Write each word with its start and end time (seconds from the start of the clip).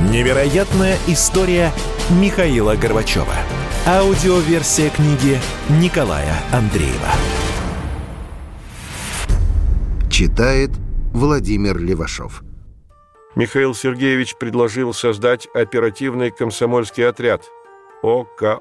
Невероятная 0.00 0.96
история 1.06 1.70
Михаила 2.20 2.74
Горбачева. 2.74 3.34
Аудиоверсия 3.86 4.90
книги 4.90 5.38
Николая 5.80 6.34
Андреева. 6.52 7.10
Читает 10.10 10.70
Владимир 11.12 11.78
Левашов. 11.78 12.42
Михаил 13.36 13.72
Сергеевич 13.72 14.34
предложил 14.36 14.92
создать 14.92 15.46
оперативный 15.54 16.32
комсомольский 16.32 17.06
отряд 17.08 17.44
ОКО. 18.02 18.60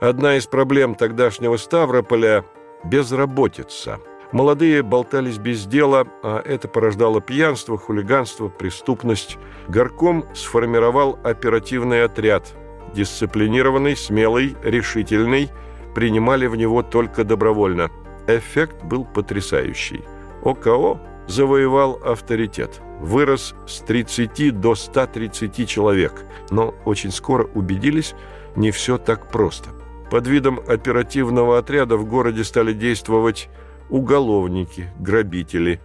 Одна 0.00 0.36
из 0.36 0.46
проблем 0.46 0.96
тогдашнего 0.96 1.56
Ставрополя– 1.56 2.44
безработица– 2.84 4.00
Молодые 4.32 4.82
болтались 4.82 5.38
без 5.38 5.66
дела, 5.66 6.06
а 6.22 6.42
это 6.44 6.68
порождало 6.68 7.20
пьянство, 7.20 7.78
хулиганство, 7.78 8.48
преступность. 8.48 9.38
Горком 9.68 10.24
сформировал 10.34 11.18
оперативный 11.22 12.04
отряд. 12.04 12.54
Дисциплинированный, 12.94 13.96
смелый, 13.96 14.56
решительный. 14.62 15.50
Принимали 15.94 16.46
в 16.46 16.56
него 16.56 16.82
только 16.82 17.24
добровольно. 17.24 17.90
Эффект 18.26 18.82
был 18.84 19.04
потрясающий. 19.04 20.02
ОКО 20.42 21.00
завоевал 21.26 22.00
авторитет. 22.04 22.80
Вырос 23.00 23.54
с 23.66 23.80
30 23.80 24.60
до 24.60 24.74
130 24.74 25.68
человек. 25.68 26.24
Но 26.50 26.74
очень 26.84 27.10
скоро 27.10 27.44
убедились, 27.54 28.14
не 28.56 28.70
все 28.70 28.98
так 28.98 29.30
просто. 29.30 29.70
Под 30.10 30.26
видом 30.26 30.60
оперативного 30.66 31.58
отряда 31.58 31.96
в 31.96 32.06
городе 32.06 32.44
стали 32.44 32.72
действовать 32.72 33.48
уголовники, 33.90 34.88
грабители. 34.98 35.80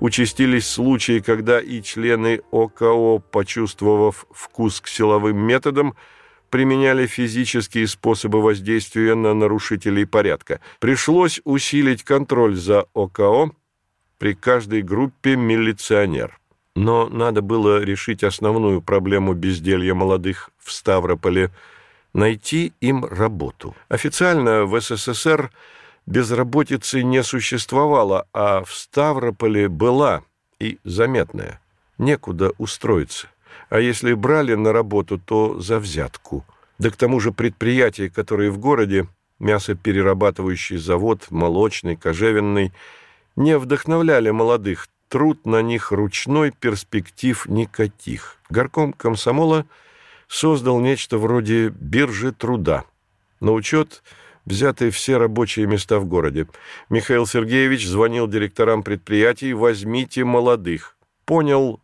Участились 0.00 0.68
случаи, 0.68 1.20
когда 1.20 1.60
и 1.60 1.80
члены 1.82 2.42
ОКО, 2.50 3.18
почувствовав 3.18 4.26
вкус 4.30 4.80
к 4.80 4.88
силовым 4.88 5.38
методам, 5.38 5.94
применяли 6.50 7.06
физические 7.06 7.86
способы 7.86 8.42
воздействия 8.42 9.14
на 9.14 9.34
нарушителей 9.34 10.06
порядка. 10.06 10.60
Пришлось 10.80 11.40
усилить 11.44 12.02
контроль 12.02 12.56
за 12.56 12.86
ОКО 12.94 13.50
при 14.18 14.34
каждой 14.34 14.82
группе 14.82 15.36
милиционер. 15.36 16.38
Но 16.74 17.08
надо 17.08 17.40
было 17.40 17.82
решить 17.82 18.22
основную 18.22 18.82
проблему 18.82 19.32
безделья 19.32 19.94
молодых 19.94 20.50
в 20.58 20.72
Ставрополе– 20.72 21.50
найти 22.12 22.72
им 22.80 23.04
работу. 23.04 23.76
Официально 23.88 24.64
в 24.64 24.80
СССР– 24.80 25.50
безработицы 26.06 27.02
не 27.02 27.22
существовало, 27.22 28.26
а 28.32 28.64
в 28.64 28.72
Ставрополе 28.72 29.68
была 29.68 30.22
и 30.58 30.78
заметная. 30.84 31.60
Некуда 31.98 32.52
устроиться. 32.58 33.28
А 33.68 33.80
если 33.80 34.12
брали 34.12 34.54
на 34.54 34.72
работу, 34.72 35.18
то 35.18 35.60
за 35.60 35.78
взятку. 35.78 36.44
Да 36.78 36.90
к 36.90 36.96
тому 36.96 37.20
же 37.20 37.32
предприятия, 37.32 38.08
которые 38.08 38.50
в 38.50 38.58
городе, 38.58 39.08
мясоперерабатывающий 39.38 40.76
завод, 40.76 41.26
молочный, 41.30 41.96
кожевенный, 41.96 42.72
не 43.34 43.58
вдохновляли 43.58 44.30
молодых, 44.30 44.88
труд 45.08 45.46
на 45.46 45.62
них 45.62 45.90
ручной, 45.90 46.52
перспектив 46.52 47.46
никаких. 47.46 48.36
Горком 48.50 48.92
комсомола 48.92 49.66
создал 50.28 50.80
нечто 50.80 51.18
вроде 51.18 51.68
биржи 51.68 52.32
труда. 52.32 52.84
На 53.40 53.52
учет– 53.52 54.02
взяты 54.46 54.90
все 54.90 55.18
рабочие 55.18 55.66
места 55.66 55.98
в 55.98 56.06
городе. 56.06 56.46
Михаил 56.88 57.26
Сергеевич 57.26 57.86
звонил 57.86 58.26
директорам 58.26 58.82
предприятий 58.82 59.52
«Возьмите 59.52 60.24
молодых». 60.24 60.96
Понял, 61.26 61.80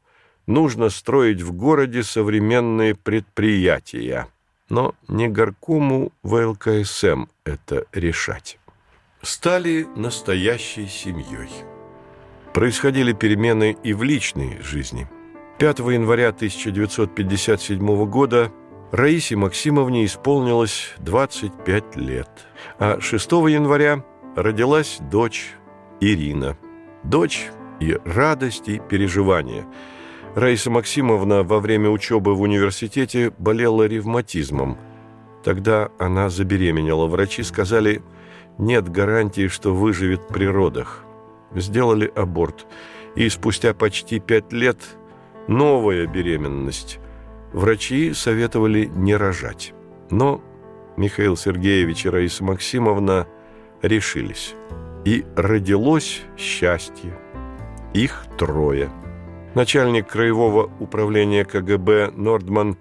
нужно 0.46 0.88
строить 0.88 1.42
в 1.42 1.52
городе 1.52 2.02
современные 2.02 2.94
предприятия. 2.94 4.28
Но 4.68 4.94
не 5.08 5.28
горкому 5.28 6.12
ВЛКСМ 6.22 7.26
это 7.44 7.84
решать. 7.92 8.58
Стали 9.20 9.86
настоящей 9.96 10.86
семьей. 10.86 11.50
Происходили 12.54 13.12
перемены 13.12 13.76
и 13.82 13.92
в 13.92 14.02
личной 14.02 14.60
жизни. 14.62 15.08
5 15.58 15.78
января 15.80 16.28
1957 16.28 18.06
года 18.06 18.52
Раисе 18.92 19.36
Максимовне 19.36 20.04
исполнилось 20.04 20.92
25 20.98 21.96
лет, 21.96 22.28
а 22.78 23.00
6 23.00 23.32
января 23.48 24.04
родилась 24.36 24.98
дочь 25.10 25.54
Ирина. 26.00 26.58
Дочь 27.02 27.46
и 27.80 27.98
радость, 28.04 28.68
и 28.68 28.80
переживания. 28.80 29.64
Раиса 30.34 30.70
Максимовна 30.70 31.42
во 31.42 31.58
время 31.58 31.88
учебы 31.88 32.34
в 32.34 32.42
университете 32.42 33.32
болела 33.38 33.84
ревматизмом. 33.84 34.76
Тогда 35.42 35.88
она 35.98 36.28
забеременела. 36.28 37.06
Врачи 37.06 37.42
сказали, 37.44 38.02
нет 38.58 38.90
гарантии, 38.90 39.48
что 39.48 39.74
выживет 39.74 40.28
при 40.28 40.44
родах. 40.44 41.02
Сделали 41.54 42.12
аборт. 42.14 42.66
И 43.16 43.30
спустя 43.30 43.72
почти 43.72 44.20
пять 44.20 44.52
лет 44.52 44.76
новая 45.48 46.06
беременность– 46.06 46.98
Врачи 47.52 48.14
советовали 48.14 48.86
не 48.86 49.14
рожать. 49.14 49.74
Но 50.10 50.42
Михаил 50.96 51.36
Сергеевич 51.36 52.06
и 52.06 52.08
Раиса 52.08 52.44
Максимовна 52.44 53.26
решились. 53.82 54.54
И 55.04 55.24
родилось 55.36 56.22
счастье. 56.38 57.18
Их 57.92 58.24
трое. 58.38 58.90
Начальник 59.54 60.08
краевого 60.08 60.70
управления 60.80 61.44
КГБ 61.44 62.12
Нордман 62.16 62.78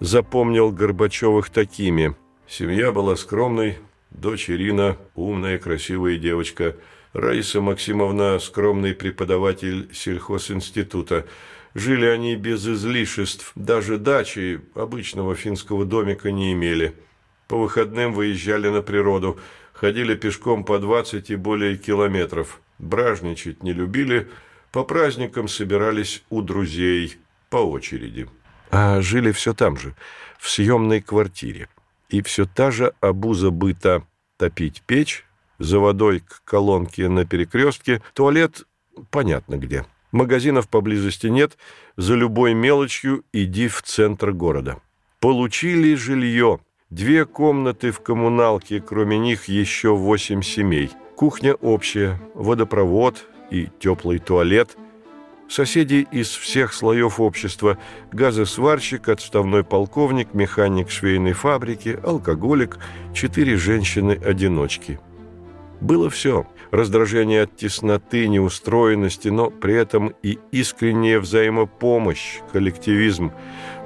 запомнил 0.00 0.72
Горбачевых 0.72 1.50
такими. 1.50 2.16
Семья 2.48 2.90
была 2.90 3.14
скромной, 3.14 3.78
дочь 4.10 4.50
Ирина– 4.50 4.96
умная, 5.14 5.58
красивая 5.58 6.16
девочка, 6.16 6.76
Раиса 7.12 7.60
Максимовна– 7.60 8.38
скромный 8.40 8.94
преподаватель 8.94 9.90
сельхозинститута– 9.92 11.26
Жили 11.74 12.06
они 12.06 12.36
без 12.36 12.66
излишеств, 12.66 13.52
даже 13.54 13.98
дачи 13.98 14.60
обычного 14.74 15.34
финского 15.34 15.84
домика 15.84 16.30
не 16.30 16.52
имели. 16.52 16.94
По 17.46 17.58
выходным 17.58 18.12
выезжали 18.12 18.68
на 18.68 18.82
природу, 18.82 19.38
ходили 19.72 20.14
пешком 20.14 20.64
по 20.64 20.78
20 20.78 21.30
и 21.30 21.36
более 21.36 21.76
километров. 21.76 22.60
Бражничать 22.78 23.62
не 23.62 23.72
любили, 23.72 24.28
по 24.72 24.84
праздникам 24.84 25.48
собирались 25.48 26.22
у 26.30 26.42
друзей 26.42 27.16
по 27.50 27.58
очереди. 27.58 28.28
А 28.70 29.00
жили 29.00 29.32
все 29.32 29.54
там 29.54 29.76
же, 29.78 29.94
в 30.38 30.48
съемной 30.48 31.00
квартире. 31.00 31.68
И 32.08 32.22
все 32.22 32.46
та 32.46 32.70
же 32.70 32.94
обуза 33.00 33.50
быта 33.50 34.04
топить 34.36 34.82
печь, 34.86 35.24
за 35.58 35.78
водой 35.78 36.20
к 36.20 36.42
колонке 36.44 37.08
на 37.08 37.26
перекрестке, 37.26 38.02
туалет 38.14 38.62
понятно 39.10 39.56
где– 39.56 39.84
Магазинов 40.12 40.68
поблизости 40.68 41.26
нет, 41.26 41.58
за 41.96 42.14
любой 42.14 42.54
мелочью 42.54 43.24
иди 43.32 43.68
в 43.68 43.82
центр 43.82 44.32
города. 44.32 44.80
Получили 45.20 45.94
жилье. 45.94 46.60
Две 46.90 47.26
комнаты 47.26 47.90
в 47.90 48.00
коммуналке, 48.00 48.80
кроме 48.80 49.18
них 49.18 49.46
еще 49.46 49.94
восемь 49.94 50.42
семей. 50.42 50.90
Кухня 51.16 51.54
общая, 51.54 52.18
водопровод 52.34 53.26
и 53.50 53.68
теплый 53.78 54.18
туалет. 54.18 54.76
Соседи 55.48 56.06
из 56.10 56.28
всех 56.28 56.72
слоев 56.72 57.20
общества. 57.20 57.78
Газосварщик, 58.12 59.08
отставной 59.08 59.64
полковник, 59.64 60.32
механик 60.32 60.90
швейной 60.90 61.32
фабрики, 61.32 61.98
алкоголик, 62.02 62.78
четыре 63.14 63.56
женщины-одиночки. 63.56 65.00
Было 65.80 66.10
все– 66.10 66.46
раздражение 66.70 67.42
от 67.42 67.56
тесноты, 67.56 68.26
неустроенности, 68.28 69.28
но 69.28 69.50
при 69.50 69.74
этом 69.74 70.14
и 70.22 70.38
искренняя 70.50 71.20
взаимопомощь, 71.20 72.40
коллективизм. 72.52 73.32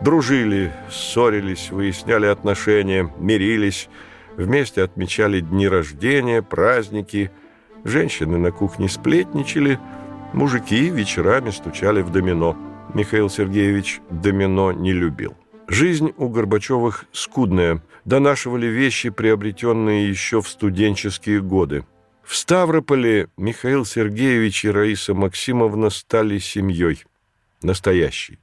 Дружили, 0.00 0.72
ссорились, 0.90 1.70
выясняли 1.70 2.26
отношения, 2.26 3.12
мирились, 3.18 3.88
вместе 4.36 4.82
отмечали 4.82 5.40
дни 5.40 5.68
рождения, 5.68 6.42
праздники. 6.42 7.30
Женщины 7.84 8.38
на 8.38 8.52
кухне 8.52 8.88
сплетничали, 8.88 9.78
мужики 10.32 10.88
вечерами 10.88 11.50
стучали 11.50 12.00
в 12.02 12.10
домино. 12.10 12.56
Михаил 12.94 13.28
Сергеевич 13.28 14.00
домино 14.10 14.72
не 14.72 14.92
любил. 14.92 15.34
Жизнь 15.68 16.12
у 16.16 16.28
Горбачевых 16.28 17.06
скудная. 17.12 17.82
Донашивали 18.04 18.66
вещи, 18.66 19.10
приобретенные 19.10 20.08
еще 20.08 20.42
в 20.42 20.48
студенческие 20.48 21.40
годы. 21.40 21.84
В 22.24 22.36
Ставрополе 22.36 23.28
Михаил 23.36 23.84
Сергеевич 23.84 24.64
и 24.64 24.70
Раиса 24.70 25.14
Максимовна 25.14 25.90
стали 25.90 26.38
семьей. 26.38 27.04
Настоящей. 27.62 28.38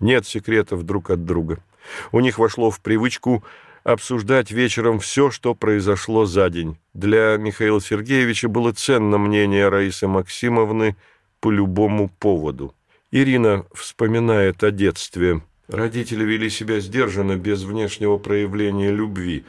Нет 0.00 0.26
секретов 0.26 0.82
друг 0.84 1.10
от 1.10 1.24
друга. 1.24 1.62
У 2.10 2.20
них 2.20 2.38
вошло 2.38 2.70
в 2.70 2.80
привычку 2.80 3.44
обсуждать 3.84 4.50
вечером 4.50 4.98
все, 4.98 5.30
что 5.30 5.54
произошло 5.54 6.26
за 6.26 6.50
день. 6.50 6.76
Для 6.94 7.36
Михаила 7.36 7.80
Сергеевича 7.80 8.48
было 8.48 8.72
ценно 8.72 9.18
мнение 9.18 9.68
Раисы 9.68 10.06
Максимовны 10.06 10.96
по 11.40 11.50
любому 11.50 12.08
поводу. 12.08 12.74
Ирина 13.10 13.66
вспоминает 13.72 14.62
о 14.62 14.70
детстве. 14.70 15.42
Родители 15.70 16.24
вели 16.24 16.50
себя 16.50 16.80
сдержанно, 16.80 17.36
без 17.36 17.62
внешнего 17.62 18.18
проявления 18.18 18.90
любви. 18.90 19.44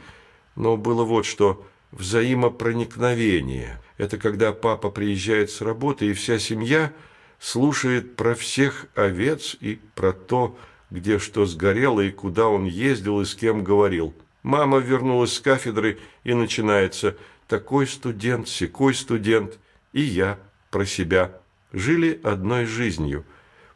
Но 0.54 0.76
было 0.76 1.02
вот 1.02 1.26
что 1.26 1.66
взаимопроникновение. 1.90 3.80
Это 3.98 4.18
когда 4.18 4.52
папа 4.52 4.90
приезжает 4.90 5.50
с 5.50 5.60
работы, 5.60 6.06
и 6.06 6.12
вся 6.12 6.38
семья 6.38 6.92
слушает 7.40 8.14
про 8.14 8.36
всех 8.36 8.86
овец 8.94 9.56
и 9.60 9.80
про 9.96 10.12
то, 10.12 10.56
где 10.90 11.18
что 11.18 11.44
сгорело 11.44 12.00
и 12.00 12.12
куда 12.12 12.46
он 12.46 12.66
ездил 12.66 13.20
и 13.20 13.24
с 13.24 13.34
кем 13.34 13.64
говорил. 13.64 14.14
Мама 14.44 14.78
вернулась 14.78 15.34
с 15.34 15.40
кафедры, 15.40 15.98
и 16.22 16.34
начинается 16.34 17.16
«такой 17.48 17.88
студент, 17.88 18.48
секой 18.48 18.94
студент» 18.94 19.58
и 19.92 20.02
я 20.02 20.38
про 20.70 20.86
себя. 20.86 21.32
Жили 21.72 22.20
одной 22.22 22.64
жизнью. 22.64 23.24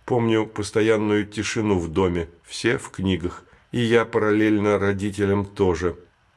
Помню 0.04 0.46
постоянную 0.46 1.26
тишину 1.26 1.78
в 1.78 1.88
доме, 1.88 2.28
все 2.46 2.78
в 2.78 2.90
книгах, 2.90 3.44
и 3.72 3.81
я 3.81 4.04
параллельно 4.04 4.78
родителям 4.78 5.44
тоже. 5.44 5.96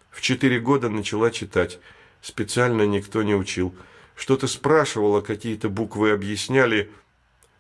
В 0.10 0.22
четыре 0.22 0.60
года 0.60 0.90
начала 0.90 1.32
читать. 1.32 1.80
Специально 2.22 2.82
никто 2.86 3.24
не 3.24 3.36
учил. 3.36 3.74
Что-то 4.16 4.48
спрашивала, 4.48 5.22
какие-то 5.22 5.70
буквы 5.70 6.12
объясняли. 6.12 6.92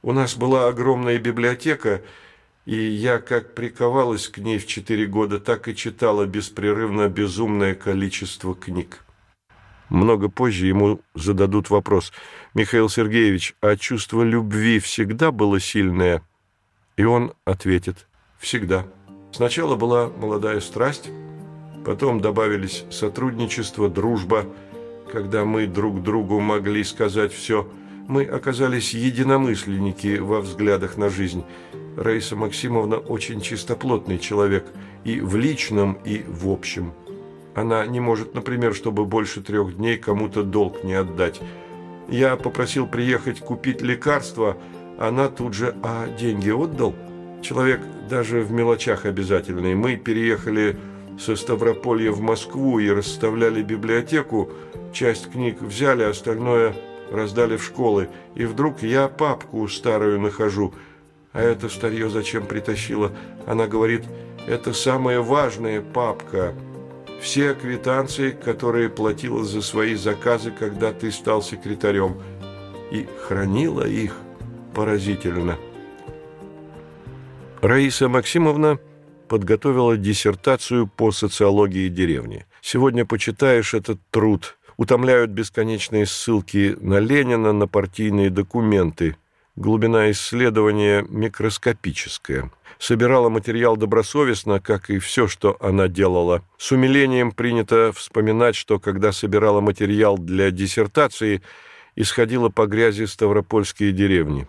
У 0.01 0.11
нас 0.11 0.35
была 0.35 0.67
огромная 0.67 1.19
библиотека, 1.19 2.01
и 2.65 2.75
я 2.75 3.19
как 3.19 3.55
приковалась 3.55 4.27
к 4.27 4.39
ней 4.39 4.57
в 4.57 4.67
четыре 4.67 5.05
года, 5.05 5.39
так 5.39 5.67
и 5.67 5.75
читала 5.75 6.25
беспрерывно 6.25 7.07
безумное 7.07 7.75
количество 7.75 8.55
книг. 8.55 9.05
Много 9.87 10.29
позже 10.29 10.67
ему 10.67 11.01
зададут 11.15 11.69
вопрос. 11.69 12.11
«Михаил 12.53 12.89
Сергеевич, 12.89 13.55
а 13.61 13.75
чувство 13.75 14.23
любви 14.23 14.79
всегда 14.79 15.31
было 15.31 15.59
сильное?» 15.59 16.21
И 16.95 17.03
он 17.05 17.33
ответит 17.45 18.08
«Всегда». 18.39 18.87
Сначала 19.31 19.75
была 19.75 20.07
молодая 20.07 20.59
страсть, 20.59 21.11
потом 21.85 22.19
добавились 22.19 22.83
сотрудничество, 22.89 23.89
дружба, 23.89 24.45
когда 25.11 25.45
мы 25.45 25.67
друг 25.67 26.01
другу 26.01 26.39
могли 26.39 26.83
сказать 26.83 27.31
все. 27.31 27.69
Мы 28.07 28.23
оказались 28.23 28.95
единомышленники 28.95 30.17
во 30.17 30.41
взглядах 30.41 30.97
на 30.97 31.11
жизнь. 31.11 31.43
Раиса 31.95 32.35
Максимовна 32.35 32.97
очень 32.97 33.39
чистоплотный 33.39 34.17
человек 34.17 34.65
и 35.03 35.19
в 35.19 35.35
личном, 35.35 35.99
и 36.03 36.23
в 36.27 36.49
общем– 36.49 36.93
она 37.59 37.85
не 37.85 37.99
может, 37.99 38.35
например, 38.35 38.73
чтобы 38.73 39.05
больше 39.05 39.41
трех 39.41 39.75
дней 39.75 39.97
кому-то 39.97 40.43
долг 40.43 40.83
не 40.85 40.93
отдать. 40.93 41.41
Я 42.07 42.37
попросил 42.37 42.87
приехать 42.87 43.39
купить 43.39 43.81
лекарства, 43.81 44.55
она 44.97 45.27
тут 45.27 45.53
же, 45.53 45.75
а 45.83 46.07
деньги 46.07 46.49
отдал? 46.49 46.95
Человек 47.41 47.81
даже 48.09 48.41
в 48.41 48.51
мелочах 48.51 49.05
обязательный. 49.05 49.75
Мы 49.75 49.95
переехали 49.95 50.77
со 51.19 51.35
Ставрополья 51.35 52.11
в 52.11 52.21
Москву 52.21 52.79
и 52.79 52.89
расставляли 52.89 53.61
библиотеку. 53.61 54.51
Часть 54.93 55.31
книг 55.31 55.61
взяли, 55.61 56.03
остальное 56.03 56.75
раздали 57.11 57.57
в 57.57 57.63
школы. 57.63 58.09
И 58.35 58.45
вдруг 58.45 58.81
я 58.83 59.07
папку 59.07 59.67
старую 59.67 60.19
нахожу. 60.19 60.73
А 61.33 61.41
это 61.41 61.69
старье 61.69 62.09
зачем 62.09 62.45
притащила? 62.45 63.11
Она 63.45 63.67
говорит, 63.67 64.03
это 64.47 64.73
самая 64.73 65.21
важная 65.21 65.81
папка– 65.81 66.53
все 67.19 67.53
квитанции, 67.53 68.31
которые 68.31 68.89
платила 68.89 69.43
за 69.43 69.61
свои 69.61 69.95
заказы, 69.95 70.51
когда 70.51 70.93
ты 70.93 71.11
стал 71.11 71.41
секретарем, 71.41 72.15
и 72.91 73.07
хранила 73.27 73.85
их 73.85 74.15
поразительно. 74.73 75.57
Раиса 77.61 78.07
Максимовна 78.07 78.79
подготовила 79.27 79.97
диссертацию 79.97 80.87
по 80.87 81.11
социологии 81.11 81.87
деревни. 81.89 82.45
Сегодня 82.61 83.05
почитаешь 83.05 83.73
этот 83.73 83.99
труд, 84.11 84.57
утомляют 84.77 85.31
бесконечные 85.31 86.05
ссылки 86.05 86.75
на 86.79 86.99
Ленина, 86.99 87.53
на 87.53 87.67
партийные 87.67 88.29
документы. 88.29 89.17
Глубина 89.55 90.09
исследования 90.11 91.05
микроскопическая– 91.09 92.51
собирала 92.79 93.29
материал 93.29 93.77
добросовестно, 93.77 94.59
как 94.59 94.89
и 94.89 94.97
все, 94.97 95.27
что 95.27 95.57
она 95.59 95.87
делала. 95.87 96.43
С 96.57 96.71
умилением 96.71 97.31
принято 97.31 97.91
вспоминать, 97.93 98.55
что 98.55 98.79
когда 98.79 99.11
собирала 99.11 99.61
материал 99.61 100.17
для 100.17 100.49
диссертации, 100.49 101.41
исходила 101.95 102.49
по 102.49 102.65
грязи 102.65 103.05
ставропольские 103.05 103.91
деревни. 103.91 104.47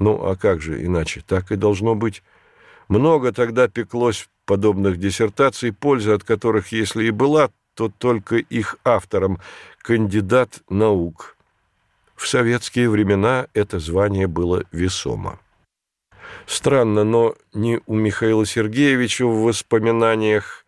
Ну, 0.00 0.24
а 0.24 0.34
как 0.34 0.62
же 0.62 0.84
иначе? 0.84 1.22
Так 1.24 1.52
и 1.52 1.56
должно 1.56 1.94
быть. 1.94 2.22
Много 2.88 3.32
тогда 3.32 3.68
пеклось 3.68 4.28
подобных 4.46 4.98
диссертаций, 4.98 5.72
польза 5.72 6.14
от 6.14 6.24
которых, 6.24 6.72
если 6.72 7.04
и 7.04 7.10
была, 7.10 7.50
то 7.74 7.88
только 7.88 8.36
их 8.36 8.76
автором, 8.82 9.38
кандидат 9.82 10.62
наук. 10.68 11.36
В 12.16 12.26
советские 12.26 12.90
времена 12.90 13.46
это 13.54 13.78
звание 13.78 14.26
было 14.26 14.64
весомо. 14.72 15.38
Странно, 16.46 17.04
но 17.04 17.36
ни 17.52 17.80
у 17.86 17.94
Михаила 17.94 18.46
Сергеевича 18.46 19.26
в 19.26 19.42
воспоминаниях, 19.42 20.64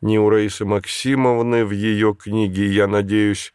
ни 0.00 0.18
у 0.18 0.28
Раисы 0.28 0.64
Максимовны 0.64 1.64
в 1.64 1.70
ее 1.70 2.14
книге, 2.14 2.66
я 2.66 2.86
надеюсь, 2.86 3.54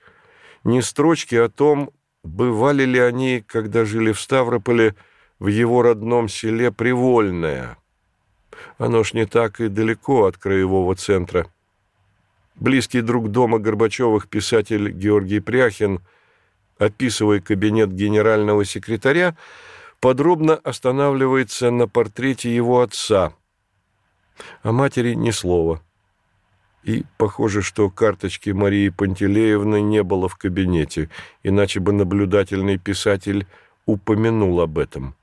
ни 0.63 0.79
строчки 0.81 1.35
о 1.35 1.49
том, 1.49 1.91
бывали 2.23 2.83
ли 2.83 2.99
они, 2.99 3.43
когда 3.45 3.85
жили 3.85 4.11
в 4.11 4.19
Ставрополе, 4.19 4.95
в 5.39 5.47
его 5.47 5.81
родном 5.81 6.30
селе 6.30 6.71
Привольное. 6.71 7.77
Оно 8.77 9.03
ж 9.03 9.13
не 9.13 9.25
так 9.25 9.62
и 9.62 9.69
далеко 9.69 10.25
от 10.25 10.38
краевого 10.38 10.95
центра. 10.95 11.47
Близкий 12.56 13.01
друг 13.01 13.31
дома 13.31 13.57
Горбачевых 13.59 14.27
писатель 14.27 14.91
Георгий 14.91 15.39
Пряхин, 15.39 16.01
описывая 16.77 17.39
кабинет 17.39 17.93
генерального 17.93 18.65
секретаря, 18.65 19.38
подробно 20.01 20.55
останавливается 20.55 21.72
на 21.72 21.88
портрете 21.88 22.53
его 22.53 22.81
отца. 22.81 23.34
О 24.62 24.74
матери 24.74 25.13
ни 25.13 25.31
слова. 25.31 25.81
И 26.84 27.05
похоже, 27.17 27.62
что 27.62 27.89
карточки 27.89 28.51
Марии 28.51 28.89
Пантелеевны 28.89 29.81
не 29.81 30.03
было 30.03 30.27
в 30.29 30.36
кабинете, 30.36 31.10
иначе 31.43 31.79
бы 31.79 31.91
наблюдательный 31.91 32.77
писатель 32.77 33.48
упомянул 33.86 34.62
об 34.62 34.77
этом. 34.79 35.15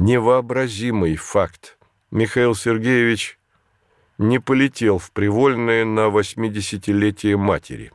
Невообразимый 0.00 1.14
факт. 1.14 1.78
Михаил 2.10 2.54
Сергеевич 2.54 3.38
не 4.18 4.40
полетел 4.40 4.98
в 4.98 5.12
Привольное 5.12 5.84
на 5.84 6.08
80-летие 6.08 7.36
матери. 7.36 7.92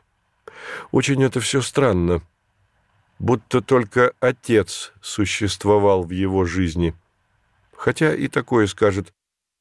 Очень 0.92 1.22
это 1.24 1.40
все 1.40 1.60
странно 1.60 2.22
будто 3.18 3.60
только 3.60 4.12
отец 4.20 4.92
существовал 5.00 6.04
в 6.04 6.10
его 6.10 6.44
жизни. 6.44 6.94
Хотя 7.74 8.14
и 8.14 8.28
такое 8.28 8.66
скажет. 8.66 9.12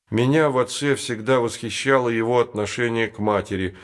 Меня 0.10 0.50
в 0.50 0.58
отце 0.58 0.96
всегда 0.96 1.40
восхищало 1.40 2.10
его 2.10 2.40
отношение 2.40 3.08
к 3.08 3.20
матери. 3.20 3.76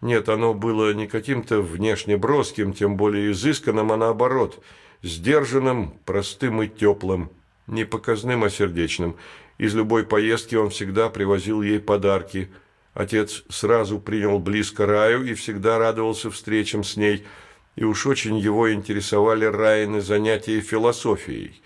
Нет, 0.00 0.28
оно 0.28 0.54
было 0.54 0.92
не 0.92 1.06
каким-то 1.06 1.62
внешне 1.62 2.16
броским, 2.16 2.72
тем 2.72 2.96
более 2.96 3.32
изысканным, 3.32 3.92
а 3.92 3.96
наоборот, 3.96 4.62
сдержанным, 5.02 5.98
простым 6.04 6.62
и 6.62 6.68
теплым, 6.68 7.30
не 7.70 7.84
показным, 7.84 8.44
а 8.44 8.50
сердечным. 8.50 9.16
Из 9.58 9.74
любой 9.74 10.04
поездки 10.04 10.54
он 10.54 10.70
всегда 10.70 11.08
привозил 11.08 11.62
ей 11.62 11.80
подарки. 11.80 12.50
Отец 12.94 13.44
сразу 13.48 13.98
принял 13.98 14.38
близко 14.38 14.86
Раю 14.86 15.24
и 15.24 15.34
всегда 15.34 15.78
радовался 15.78 16.30
встречам 16.30 16.84
с 16.84 16.96
ней– 16.96 17.24
и 17.76 17.84
уж 17.84 18.06
очень 18.06 18.38
его 18.38 18.72
интересовали 18.72 19.44
Райны 19.44 20.00
занятия 20.00 20.60
философией. 20.60 21.62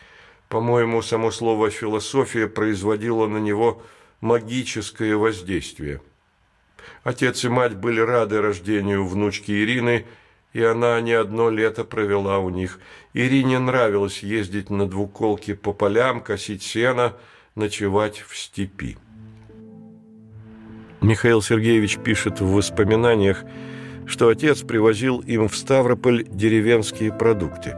По-моему, 0.49 1.02
само 1.02 1.30
слово 1.30 1.70
«философия» 1.70 2.46
производило 2.46 3.26
на 3.26 3.38
него 3.38 3.82
магическое 4.20 5.16
воздействие. 5.16 6.00
Отец 7.02 7.44
и 7.44 7.49
мать 7.49 7.75
были 7.75 8.00
рады 8.00 8.40
рождению 8.40 9.06
внучки 9.06 9.50
Ирины, 9.50 10.06
и 10.54 10.62
она 10.62 11.00
не 11.00 11.12
одно 11.12 11.50
лето 11.50 11.84
провела 11.84 12.38
у 12.38 12.49
них. 12.49 12.78
Ирине 13.12 13.58
нравилось 13.58 14.23
ездить 14.23 14.70
на 14.70 14.88
двуколке 14.88 15.54
по 15.54 15.73
полям, 15.73 16.20
косить 16.23 16.62
сено, 16.62 17.14
ночевать 17.56 18.25
в 18.26 18.37
степи. 18.38 18.96
Михаил 21.02 21.42
Сергеевич 21.42 21.99
пишет 21.99 22.40
в 22.40 22.52
воспоминаниях, 22.52 23.44
что 24.06 24.28
отец 24.28 24.62
привозил 24.62 25.18
им 25.18 25.49
в 25.49 25.56
Ставрополь 25.56 26.25
деревенские 26.28 27.12
продукты. 27.12 27.76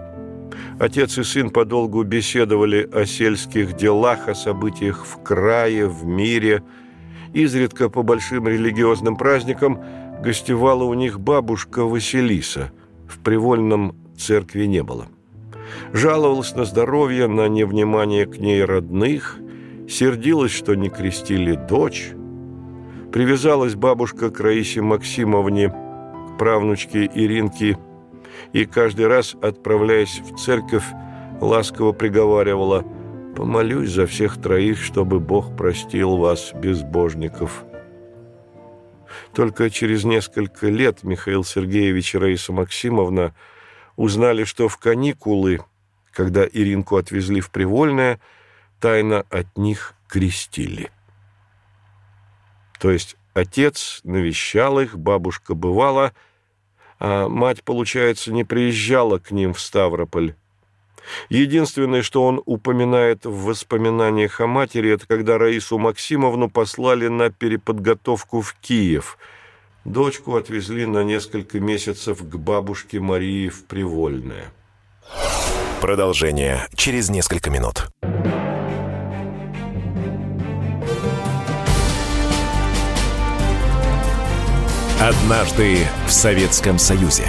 Отец 0.78 1.16
и 1.16 1.24
сын 1.24 1.48
подолгу 1.48 2.02
беседовали 2.02 2.88
о 2.92 3.06
сельских 3.06 3.74
делах, 3.74 4.28
о 4.28 4.34
событиях 4.34 5.06
в 5.06 5.22
крае, 5.22 5.88
в 5.88 6.04
мире. 6.04 6.62
Изредка 7.32 7.88
по 7.88 8.02
большим 8.02 8.46
религиозным 8.46 9.16
праздникам 9.16 9.82
гостевала 10.22 10.84
у 10.84 10.94
них 10.94 11.20
бабушка 11.20 11.84
Василиса. 11.84 12.72
В 13.08 13.18
Привольном 13.18 13.94
церкви 14.16 14.64
не 14.64 14.82
было. 14.82 15.06
Жаловалась 15.92 16.54
на 16.54 16.64
здоровье, 16.64 17.26
на 17.26 17.48
невнимание 17.48 18.26
к 18.26 18.38
ней 18.38 18.64
родных, 18.64 19.38
сердилась, 19.88 20.52
что 20.52 20.74
не 20.74 20.88
крестили 20.88 21.54
дочь. 21.54 22.12
Привязалась 23.12 23.74
бабушка 23.74 24.30
к 24.30 24.40
Раисе 24.40 24.82
Максимовне, 24.82 25.72
правнучке 26.38 27.10
Иринке, 27.14 27.78
и 28.52 28.64
каждый 28.64 29.06
раз, 29.06 29.34
отправляясь 29.40 30.20
в 30.20 30.36
церковь, 30.36 30.84
ласково 31.40 31.92
приговаривала 31.92 32.84
«Помолюсь 33.36 33.90
за 33.90 34.06
всех 34.06 34.40
троих, 34.40 34.82
чтобы 34.82 35.20
Бог 35.20 35.56
простил 35.56 36.16
вас, 36.16 36.52
безбожников». 36.54 37.65
Только 39.34 39.70
через 39.70 40.04
несколько 40.04 40.68
лет 40.68 41.02
Михаил 41.02 41.44
Сергеевич 41.44 42.14
и 42.14 42.18
Раиса 42.18 42.52
Максимовна 42.52 43.34
узнали, 43.96 44.44
что 44.44 44.68
в 44.68 44.78
каникулы, 44.78 45.60
когда 46.12 46.46
Иринку 46.46 46.96
отвезли 46.96 47.40
в 47.40 47.50
Привольное, 47.50 48.20
тайно 48.80 49.24
от 49.30 49.56
них 49.56 49.94
крестили. 50.08 50.90
То 52.78 52.90
есть 52.90 53.16
отец 53.34 54.00
навещал 54.04 54.80
их, 54.80 54.98
бабушка 54.98 55.54
бывала, 55.54 56.12
а 56.98 57.28
мать, 57.28 57.62
получается, 57.62 58.32
не 58.32 58.44
приезжала 58.44 59.18
к 59.18 59.30
ним 59.30 59.52
в 59.52 59.60
Ставрополь. 59.60 60.34
Единственное, 61.28 62.02
что 62.02 62.24
он 62.24 62.42
упоминает 62.44 63.24
в 63.24 63.44
воспоминаниях 63.44 64.40
о 64.40 64.46
матери, 64.46 64.90
это 64.90 65.06
когда 65.06 65.38
Раису 65.38 65.78
Максимовну 65.78 66.48
послали 66.48 67.08
на 67.08 67.30
переподготовку 67.30 68.40
в 68.40 68.54
Киев. 68.60 69.18
Дочку 69.84 70.36
отвезли 70.36 70.86
на 70.86 71.04
несколько 71.04 71.60
месяцев 71.60 72.18
к 72.18 72.36
бабушке 72.36 72.98
Марии 73.00 73.48
в 73.48 73.64
Привольное. 73.64 74.52
Продолжение 75.80 76.66
через 76.74 77.10
несколько 77.10 77.50
минут. 77.50 77.88
Однажды 84.98 85.86
в 86.06 86.10
Советском 86.10 86.78
Союзе. 86.78 87.28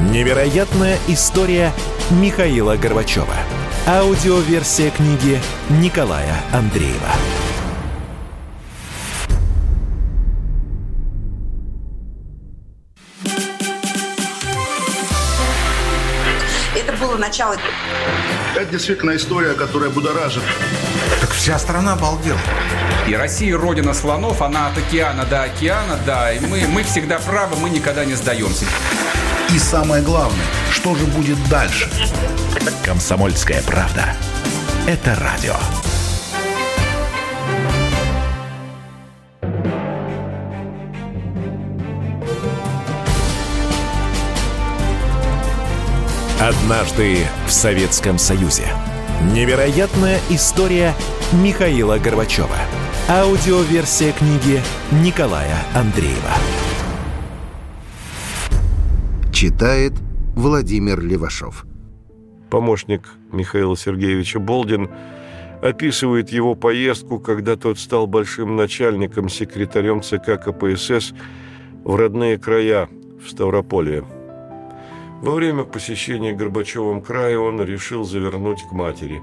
Невероятная 0.00 0.98
история 1.06 1.72
Михаила 2.10 2.76
Горбачева. 2.76 3.34
Аудиоверсия 3.86 4.90
книги 4.90 5.40
Николая 5.70 6.34
Андреева. 6.52 6.98
Это 16.74 16.92
было 17.00 17.16
начало. 17.16 17.56
Это 18.56 18.64
действительно 18.66 19.14
история, 19.14 19.54
которая 19.54 19.90
будоражит. 19.90 20.42
Так 21.20 21.30
вся 21.30 21.56
страна 21.58 21.92
обалдела. 21.92 22.38
И 23.06 23.14
Россия 23.14 23.56
родина 23.56 23.94
слонов, 23.94 24.42
она 24.42 24.68
от 24.68 24.78
океана 24.78 25.24
до 25.24 25.44
океана, 25.44 25.98
да, 26.04 26.32
и 26.32 26.40
мы, 26.40 26.66
мы 26.66 26.82
всегда 26.82 27.20
правы, 27.20 27.56
мы 27.56 27.70
никогда 27.70 28.04
не 28.04 28.14
сдаемся. 28.14 28.64
И 29.52 29.58
самое 29.58 30.02
главное, 30.02 30.44
что 30.70 30.94
же 30.94 31.04
будет 31.06 31.38
дальше? 31.48 31.88
Комсомольская 32.84 33.62
правда. 33.62 34.14
Это 34.86 35.14
радио. 35.16 35.54
Однажды 46.40 47.26
в 47.46 47.52
Советском 47.52 48.18
Союзе. 48.18 48.64
Невероятная 49.32 50.18
история 50.28 50.94
Михаила 51.32 51.96
Горбачева. 51.96 52.58
Аудиоверсия 53.08 54.12
книги 54.12 54.62
Николая 54.90 55.56
Андреева. 55.74 56.34
Читает 59.44 59.92
Владимир 60.36 61.02
Левашов. 61.02 61.66
Помощник 62.48 63.02
Михаила 63.30 63.76
Сергеевича 63.76 64.38
Болдин 64.38 64.88
описывает 65.60 66.30
его 66.30 66.54
поездку, 66.54 67.20
когда 67.20 67.54
тот 67.56 67.78
стал 67.78 68.06
большим 68.06 68.56
начальником, 68.56 69.28
секретарем 69.28 70.00
ЦК 70.00 70.42
КПСС 70.42 71.12
в 71.84 71.94
родные 71.94 72.38
края 72.38 72.88
в 73.22 73.28
Ставрополье. 73.28 74.06
Во 75.20 75.32
время 75.32 75.64
посещения 75.64 76.32
Горбачевым 76.32 77.02
края 77.02 77.38
он 77.38 77.62
решил 77.62 78.04
завернуть 78.04 78.62
к 78.62 78.72
матери. 78.72 79.20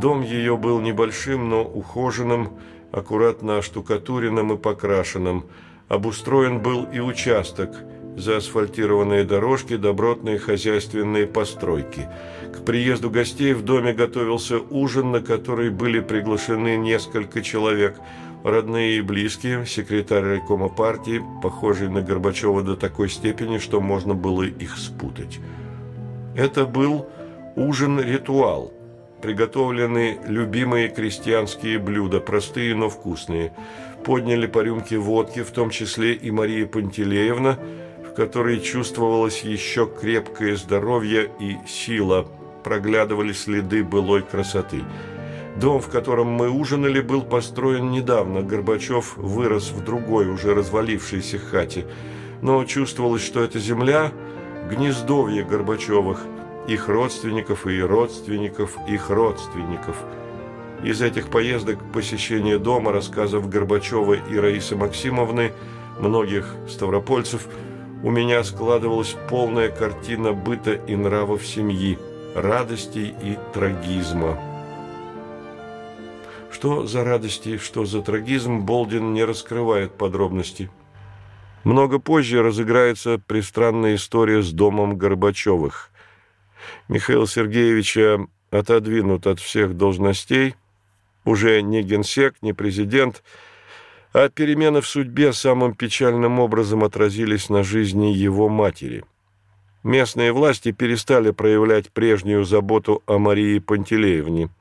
Дом 0.00 0.22
ее 0.22 0.56
был 0.56 0.80
небольшим, 0.80 1.48
но 1.48 1.62
ухоженным, 1.62 2.48
аккуратно 2.90 3.58
оштукатуренным 3.58 4.52
и 4.52 4.56
покрашенным. 4.56 5.44
Обустроен 5.86 6.58
был 6.58 6.88
и 6.92 6.98
участок, 6.98 7.70
заасфальтированные 8.16 9.24
дорожки, 9.24 9.76
добротные 9.76 10.38
хозяйственные 10.38 11.26
постройки. 11.26 12.08
К 12.54 12.64
приезду 12.64 13.10
гостей 13.10 13.52
в 13.54 13.62
доме 13.62 13.92
готовился 13.92 14.58
ужин, 14.58 15.12
на 15.12 15.20
который 15.20 15.70
были 15.70 16.00
приглашены 16.00 16.76
несколько 16.76 17.42
человек– 17.42 17.96
родные 18.44 18.98
и 18.98 19.00
близкие, 19.00 19.66
секретарь 19.66 20.24
райкома 20.24 20.68
партии, 20.68 21.22
похожий 21.42 21.88
на 21.88 22.02
Горбачева 22.02 22.62
до 22.62 22.76
такой 22.76 23.08
степени, 23.08 23.58
что 23.58 23.80
можно 23.80 24.14
было 24.14 24.42
их 24.42 24.76
спутать. 24.76 25.40
Это 26.36 26.64
был 26.64 27.06
ужин-ритуал, 27.56 28.72
приготовленные 29.20 30.18
любимые 30.26 30.88
крестьянские 30.88 31.78
блюда, 31.78 32.20
простые, 32.20 32.74
но 32.74 32.88
вкусные. 32.88 33.52
Подняли 34.04 34.46
по 34.46 34.60
рюмке 34.60 34.96
водки, 34.96 35.42
в 35.42 35.50
том 35.50 35.70
числе 35.70 36.14
и 36.14 36.30
Мария 36.30 36.66
Пантелеевна, 36.66 37.58
в 38.10 38.14
которой 38.14 38.60
чувствовалось 38.60 39.42
еще 39.42 39.88
крепкое 39.88 40.56
здоровье 40.56 41.30
и 41.40 41.56
сила, 41.66 42.26
проглядывали 42.64 43.32
следы 43.32 43.82
былой 43.82 44.22
красоты– 44.22 44.82
Дом, 45.56 45.80
в 45.80 45.88
котором 45.88 46.28
мы 46.28 46.48
ужинали, 46.48 47.00
был 47.00 47.22
построен 47.22 47.90
недавно. 47.90 48.42
Горбачев 48.42 49.16
вырос 49.16 49.72
в 49.72 49.84
другой, 49.84 50.28
уже 50.28 50.54
развалившейся 50.54 51.38
хате. 51.38 51.86
Но 52.40 52.64
чувствовалось, 52.64 53.22
что 53.22 53.42
эта 53.42 53.58
земля– 53.58 54.12
гнездовье 54.70 55.44
Горбачевых, 55.44 56.22
их 56.68 56.88
родственников 56.88 57.66
и 57.66 57.80
родственников 57.80 58.76
их 58.88 59.10
родственников. 59.10 59.96
Из 60.82 61.02
этих 61.02 61.28
поездок, 61.28 61.78
посещения 61.92 62.58
дома, 62.58 62.92
рассказов 62.92 63.50
Горбачева 63.50 64.14
и 64.14 64.36
Раисы 64.38 64.76
Максимовны, 64.76 65.52
многих 65.98 66.54
ставропольцев, 66.68 67.46
у 68.02 68.10
меня 68.10 68.42
складывалась 68.44 69.14
полная 69.28 69.68
картина 69.68 70.32
быта 70.32 70.72
и 70.72 70.96
нравов 70.96 71.46
семьи, 71.46 71.98
радостей 72.34 73.14
и 73.22 73.38
трагизма. 73.52 74.38
Что 76.50 76.86
за 76.86 77.04
радости, 77.04 77.58
что 77.58 77.84
за 77.84 78.02
трагизм, 78.02 78.60
Болдин 78.60 79.12
не 79.12 79.24
раскрывает 79.24 79.92
подробностей. 79.92 80.70
Много 81.64 81.98
позже 81.98 82.42
разыграется 82.42 83.18
пристранная 83.18 83.96
история 83.96 84.42
с 84.42 84.50
домом 84.50 84.96
Горбачевых. 84.96 85.90
Михаил 86.88 87.26
Сергеевича 87.26 88.26
отодвинут 88.50 89.26
от 89.26 89.40
всех 89.40 89.76
должностей, 89.76 90.54
уже 91.24 91.60
не 91.60 91.82
генсек, 91.82 92.36
не 92.40 92.52
президент, 92.54 93.22
а 94.12 94.28
перемены 94.28 94.80
в 94.80 94.86
судьбе 94.86 95.32
самым 95.32 95.74
печальным 95.74 96.40
образом 96.40 96.84
отразились 96.84 97.48
на 97.48 97.62
жизни 97.62 98.12
его 98.12 98.48
матери. 98.48 99.04
Местные 99.82 100.32
власти 100.32 100.72
перестали 100.72 101.30
проявлять 101.30 101.90
прежнюю 101.90 102.44
заботу 102.44 103.02
о 103.06 103.18
Марии 103.18 103.58
Пантелеевне– 103.58 104.50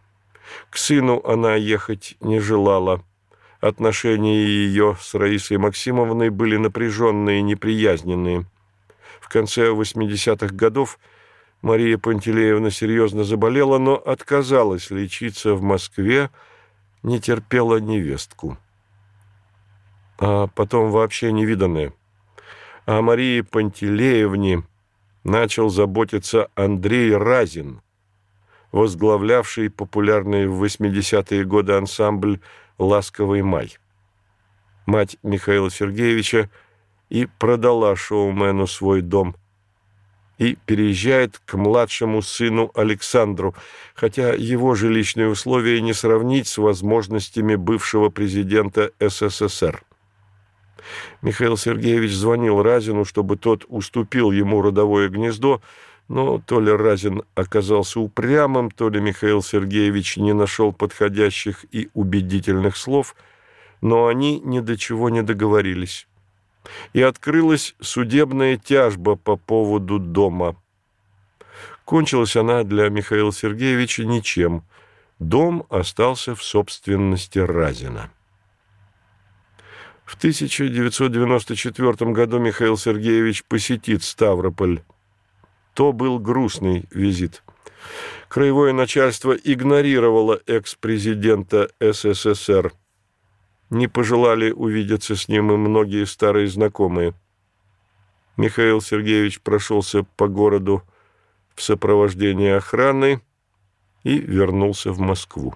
к 0.69 0.77
сыну 0.77 1.21
она 1.25 1.55
ехать 1.55 2.15
не 2.21 2.39
желала. 2.39 3.03
Отношения 3.59 4.45
ее 4.45 4.97
с 4.99 5.13
Раисой 5.15 5.57
Максимовной 5.57 6.29
были 6.29 6.57
напряженные 6.57 7.39
и 7.39 7.43
неприязненные. 7.43 8.45
В 9.19 9.27
конце 9.29 9.69
80-х 9.69 10.55
годов 10.55 10.97
Мария 11.61 11.97
Пантелеевна 11.97 12.71
серьезно 12.71 13.23
заболела, 13.23 13.77
но 13.77 13.95
отказалась 13.95 14.91
лечиться 14.91 15.55
в 15.55 15.61
Москве, 15.61 16.29
не 17.03 17.19
терпела 17.19 17.77
невестку. 17.77 18.57
А 20.19 20.47
потом 20.47 20.91
вообще 20.91 21.31
невиданное. 21.31 21.93
О 22.85 23.01
Марии 23.01 23.41
Пантелеевне 23.41 24.63
начал 25.23 25.69
заботиться 25.69 26.49
Андрей 26.55 27.15
Разин, 27.15 27.81
возглавлявший 28.71 29.69
популярный 29.69 30.47
в 30.47 30.63
80-е 30.63 31.45
годы 31.45 31.73
ансамбль 31.73 32.39
«Ласковый 32.77 33.41
май». 33.41 33.77
Мать 34.85 35.17
Михаила 35.23 35.69
Сергеевича 35.69 36.49
и 37.09 37.27
продала 37.39 37.95
шоумену 37.95 38.67
свой 38.67 39.01
дом 39.01 39.35
и 40.37 40.57
переезжает 40.65 41.39
к 41.45 41.55
младшему 41.55 42.21
сыну 42.21 42.71
Александру, 42.73 43.55
хотя 43.93 44.33
его 44.33 44.73
жилищные 44.73 45.27
условия 45.27 45.81
не 45.81 45.93
сравнить 45.93 46.47
с 46.47 46.57
возможностями 46.57 47.55
бывшего 47.55 48.09
президента 48.09 48.91
СССР. 48.99 49.83
Михаил 51.21 51.57
Сергеевич 51.57 52.13
звонил 52.13 52.61
Разину, 52.61 53.05
чтобы 53.05 53.37
тот 53.37 53.65
уступил 53.67 54.31
ему 54.31 54.61
родовое 54.61 55.09
гнездо, 55.09 55.61
но 56.07 56.39
то 56.39 56.59
ли 56.59 56.71
Разин 56.71 57.23
оказался 57.35 57.99
упрямым, 57.99 58.71
то 58.71 58.89
ли 58.89 58.99
Михаил 58.99 59.43
Сергеевич 59.43 60.17
не 60.17 60.33
нашел 60.33 60.73
подходящих 60.73 61.65
и 61.71 61.89
убедительных 61.93 62.77
слов, 62.77 63.15
но 63.81 64.07
они 64.07 64.39
ни 64.39 64.59
до 64.59 64.77
чего 64.77 65.09
не 65.09 65.21
договорились. 65.21 66.07
И 66.93 67.01
открылась 67.01 67.75
судебная 67.79 68.57
тяжба 68.57 69.15
по 69.15 69.37
поводу 69.37 69.99
дома. 69.99 70.55
Кончилась 71.85 72.35
она 72.35 72.63
для 72.63 72.89
Михаила 72.89 73.31
Сергеевича 73.31 74.03
ничем. 74.03 74.63
Дом 75.19 75.65
остался 75.69 76.35
в 76.35 76.43
собственности 76.43 77.39
Разина. 77.39 78.11
В 80.09 80.15
1994 80.15 82.11
году 82.13 82.39
Михаил 82.39 82.77
Сергеевич 82.77 83.43
посетит 83.43 84.01
Ставрополь. 84.01 84.81
То 85.75 85.93
был 85.93 86.17
грустный 86.17 86.85
визит. 86.89 87.43
Краевое 88.27 88.73
начальство 88.73 89.33
игнорировало 89.33 90.41
экс-президента 90.47 91.69
СССР. 91.79 92.73
Не 93.69 93.87
пожелали 93.87 94.49
увидеться 94.49 95.15
с 95.15 95.27
ним 95.27 95.51
и 95.51 95.57
многие 95.57 96.07
старые 96.07 96.47
знакомые. 96.47 97.13
Михаил 98.35 98.81
Сергеевич 98.81 99.39
прошелся 99.41 100.01
по 100.17 100.27
городу 100.27 100.81
в 101.53 101.61
сопровождении 101.61 102.49
охраны 102.49 103.21
и 104.03 104.17
вернулся 104.17 104.91
в 104.91 104.99
Москву. 104.99 105.53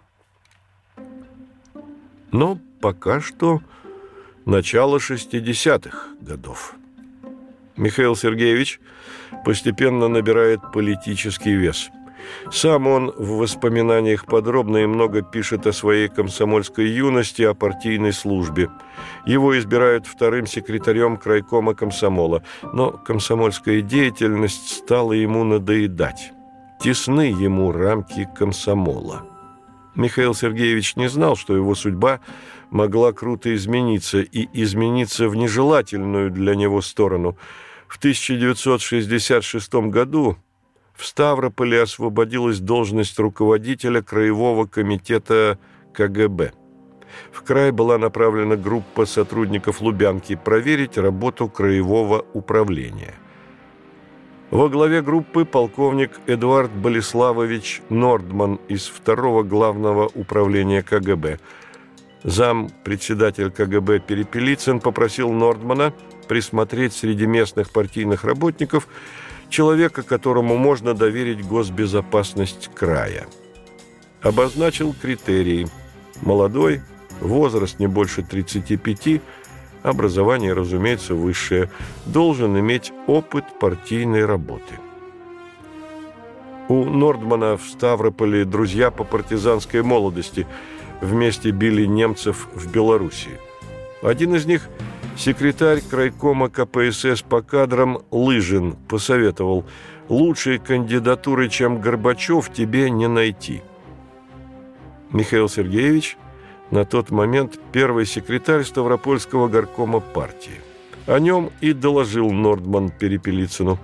Но 2.31 2.59
пока 2.81 3.19
что 3.19 3.59
начала 4.45 4.97
60-х 4.97 5.97
годов. 6.21 6.75
Михаил 7.75 8.15
Сергеевич 8.15 8.79
постепенно 9.45 10.07
набирает 10.07 10.59
политический 10.73 11.53
вес. 11.53 11.89
Сам 12.51 12.87
он 12.87 13.11
в 13.17 13.37
воспоминаниях 13.37 14.25
подробно 14.25 14.77
и 14.77 14.85
много 14.85 15.21
пишет 15.21 15.67
о 15.67 15.73
своей 15.73 16.07
комсомольской 16.07 16.87
юности, 16.87 17.41
о 17.41 17.53
партийной 17.53 18.13
службе. 18.13 18.69
Его 19.25 19.57
избирают 19.57 20.07
вторым 20.07 20.45
секретарем 20.45 21.17
крайкома 21.17 21.73
комсомола, 21.73 22.43
но 22.61 22.91
комсомольская 22.91 23.81
деятельность 23.81 24.69
стала 24.69 25.13
ему 25.13 25.43
надоедать. 25.43 26.31
Тесны 26.79 27.31
ему 27.31 27.71
рамки 27.71 28.27
комсомола. 28.37 29.25
Михаил 29.95 30.33
Сергеевич 30.33 30.95
не 30.95 31.07
знал, 31.07 31.35
что 31.35 31.55
его 31.55 31.75
судьба 31.75 32.19
могла 32.73 33.13
круто 33.13 33.53
измениться 33.55 34.21
и 34.21 34.49
измениться 34.51 35.29
в 35.29 35.35
нежелательную 35.35 36.31
для 36.31 36.55
него 36.55 36.81
сторону. 36.81 37.37
В 37.87 37.97
1966 37.97 39.73
году 39.91 40.37
в 40.95 41.05
Ставрополе 41.05 41.83
освободилась 41.83 42.59
должность 42.59 43.19
руководителя 43.19 44.01
Краевого 44.01 44.65
комитета 44.65 45.59
КГБ. 45.93 46.53
В 47.31 47.43
край 47.43 47.71
была 47.71 47.99
направлена 47.99 48.55
группа 48.55 49.05
сотрудников 49.05 49.81
Лубянки 49.81 50.35
проверить 50.35 50.97
работу 50.97 51.47
краевого 51.47 52.25
управления. 52.33 53.13
Во 54.49 54.67
главе 54.67 55.03
группы 55.03 55.45
полковник 55.45 56.11
Эдуард 56.25 56.71
Болеславович 56.71 57.81
Нордман 57.89 58.59
из 58.67 58.87
второго 58.87 59.43
главного 59.43 60.09
управления 60.15 60.81
КГБ– 60.81 61.39
Зам 62.23 62.69
председатель 62.85 63.51
КГБ 63.51 63.99
Перепелицын 63.99 64.79
попросил 64.79 65.31
Нордмана 65.31 65.93
присмотреть 66.27 66.93
среди 66.93 67.25
местных 67.25 67.71
партийных 67.71 68.23
работников 68.23 68.87
человека, 69.49 70.03
которому 70.03 70.55
можно 70.55 70.93
доверить 70.93 71.45
госбезопасность 71.45 72.69
края. 72.73 73.27
Обозначил 74.21 74.95
критерии. 74.99 75.67
Молодой, 76.21 76.81
возраст 77.19 77.79
не 77.79 77.87
больше 77.87 78.23
35, 78.23 79.21
образование, 79.83 80.53
разумеется, 80.53 81.15
высшее, 81.15 81.69
должен 82.05 82.57
иметь 82.57 82.93
опыт 83.05 83.43
партийной 83.59 84.25
работы. 84.25 84.79
У 86.69 86.85
Нордмана 86.85 87.57
в 87.57 87.63
Ставрополе 87.63 88.45
друзья 88.45 88.91
по 88.91 89.03
партизанской 89.03 89.83
молодости– 89.83 90.47
вместе 91.03 91.51
били 91.51 91.85
немцев 91.85 92.47
в 92.53 92.71
Белоруссии. 92.71 93.39
Один 94.01 94.35
из 94.35 94.45
них, 94.45 94.67
секретарь 95.15 95.81
крайкома 95.81 96.49
КПСС 96.49 97.21
по 97.21 97.41
кадрам 97.41 97.99
Лыжин, 98.11 98.75
посоветовал 98.87 99.65
«Лучшей 100.09 100.59
кандидатуры, 100.59 101.49
чем 101.49 101.79
Горбачев, 101.79 102.51
тебе 102.51 102.89
не 102.89 103.07
найти». 103.07 103.61
Михаил 105.11 105.47
Сергеевич 105.47 106.17
на 106.71 106.85
тот 106.85 107.11
момент 107.11 107.59
первый 107.71 108.05
секретарь 108.05 108.63
Ставропольского 108.63 109.47
горкома 109.47 109.99
партии. 109.99 110.59
О 111.05 111.19
нем 111.19 111.51
и 111.61 111.73
доложил 111.73 112.31
Нордман 112.31 112.89
Перепелицыну. 112.89 113.77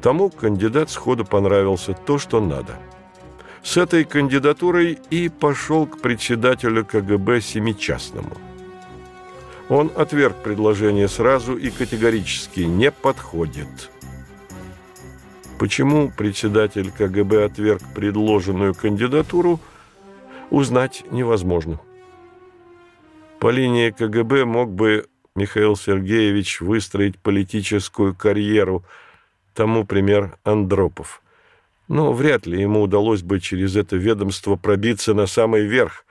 Тому 0.00 0.30
кандидат 0.30 0.90
сходу 0.90 1.24
понравился 1.24 1.92
то, 1.92 2.18
что 2.18 2.40
надо– 2.40 2.76
с 3.62 3.76
этой 3.76 4.04
кандидатурой 4.04 4.98
и 5.10 5.28
пошел 5.28 5.86
к 5.86 6.00
председателю 6.00 6.84
КГБ 6.84 7.40
Семичастному. 7.40 8.36
Он 9.68 9.90
отверг 9.96 10.36
предложение 10.42 11.08
сразу 11.08 11.56
и 11.56 11.70
категорически 11.70 12.60
не 12.60 12.90
подходит. 12.90 13.90
Почему 15.58 16.10
председатель 16.10 16.90
КГБ 16.90 17.44
отверг 17.44 17.82
предложенную 17.94 18.74
кандидатуру, 18.74 19.60
узнать 20.50 21.04
невозможно. 21.10 21.78
По 23.38 23.50
линии 23.50 23.90
КГБ 23.90 24.44
мог 24.44 24.70
бы 24.70 25.06
Михаил 25.34 25.76
Сергеевич 25.76 26.60
выстроить 26.60 27.18
политическую 27.18 28.14
карьеру, 28.14 28.84
тому 29.54 29.86
пример 29.86 30.36
Андропов 30.44 31.22
но 31.92 32.14
вряд 32.14 32.46
ли 32.46 32.58
ему 32.58 32.80
удалось 32.80 33.20
бы 33.22 33.38
через 33.38 33.76
это 33.76 33.96
ведомство 33.96 34.56
пробиться 34.56 35.12
на 35.12 35.26
самый 35.26 35.66
верх. 35.66 36.06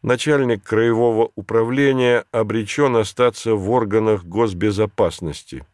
Начальник 0.00 0.62
краевого 0.62 1.32
управления 1.34 2.24
обречен 2.30 2.94
остаться 2.94 3.56
в 3.56 3.68
органах 3.68 4.24
госбезопасности. 4.24 5.66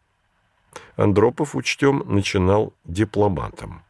Андропов, 0.95 1.55
учтем, 1.55 2.01
начинал 2.07 2.73
дипломатом. 2.85 3.83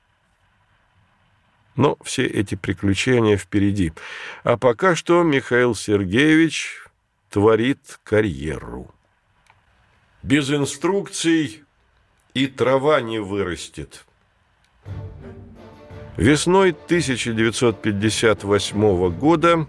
Но 1.78 1.98
все 2.04 2.26
эти 2.26 2.56
приключения 2.56 3.38
впереди. 3.38 3.94
А 4.44 4.58
пока 4.58 4.94
что 4.94 5.24
Михаил 5.24 5.74
Сергеевич 5.74 6.84
творит 7.30 7.98
карьеру. 8.04 8.94
Без 10.22 10.52
инструкций 10.52 11.64
и 12.34 12.48
трава 12.48 13.00
не 13.00 13.20
вырастет. 13.20 14.06
Весной 16.18 16.72
1958 16.72 19.18
года 19.18 19.66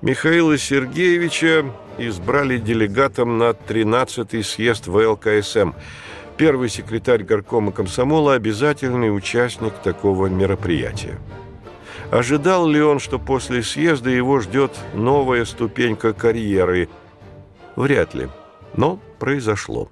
Михаила 0.00 0.56
Сергеевича 0.56 1.66
избрали 1.98 2.56
делегатом 2.56 3.36
на 3.36 3.50
13-й 3.50 4.42
съезд 4.42 4.86
ВЛКСМ. 4.86 5.74
Первый 6.38 6.70
секретарь 6.70 7.24
горкома 7.24 7.72
комсомола– 7.72 8.32
обязательный 8.36 9.14
участник 9.14 9.74
такого 9.74 10.28
мероприятия. 10.28 11.18
Ожидал 12.10 12.66
ли 12.66 12.80
он, 12.82 12.98
что 12.98 13.18
после 13.18 13.62
съезда 13.62 14.08
его 14.10 14.40
ждет 14.40 14.72
новая 14.94 15.44
ступенька 15.44 16.14
карьеры? 16.14 16.88
Вряд 17.76 18.14
ли, 18.14 18.30
но 18.76 18.98
произошло. 19.18 19.90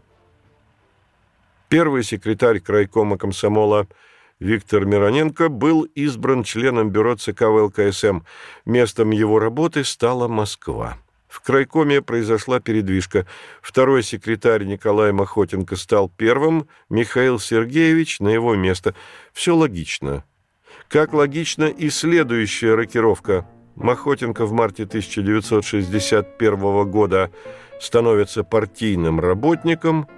Первый 1.69 2.05
секретарь 2.05 2.61
крайкома 2.61 3.19
комсомола– 3.19 3.87
Виктор 4.43 4.85
Мироненко 4.85 5.49
был 5.49 5.85
избран 5.95 6.43
членом 6.43 6.91
бюро 6.91 7.15
ЦК 7.15 7.43
ВЛКСМ. 7.43 8.23
Местом 8.65 9.11
его 9.11 9.39
работы 9.39 9.85
стала 9.85 10.27
Москва. 10.27 10.97
В 11.29 11.41
крайкоме 11.41 12.03
произошла 12.03 12.59
передвижка. 12.59 13.25
Второй 13.63 14.03
секретарь 14.03 14.65
Николай 14.65 15.13
Махотенко 15.13 15.77
стал 15.77 16.09
первым, 16.09 16.67
Михаил 16.91 17.39
Сергеевич 17.39 18.19
на 18.19 18.31
его 18.31 18.57
место. 18.57 18.97
Все 19.33 19.55
логично. 19.55 20.25
Как 20.89 21.13
логично 21.13 21.67
и 21.67 21.89
следующая 21.89 22.75
рокировка. 22.75 23.47
Махотенко 23.77 24.45
в 24.45 24.53
марте 24.53 24.83
1961 24.83 26.91
года 26.91 27.31
становится 27.81 28.43
партийным 28.43 29.21
работником, 29.21 30.09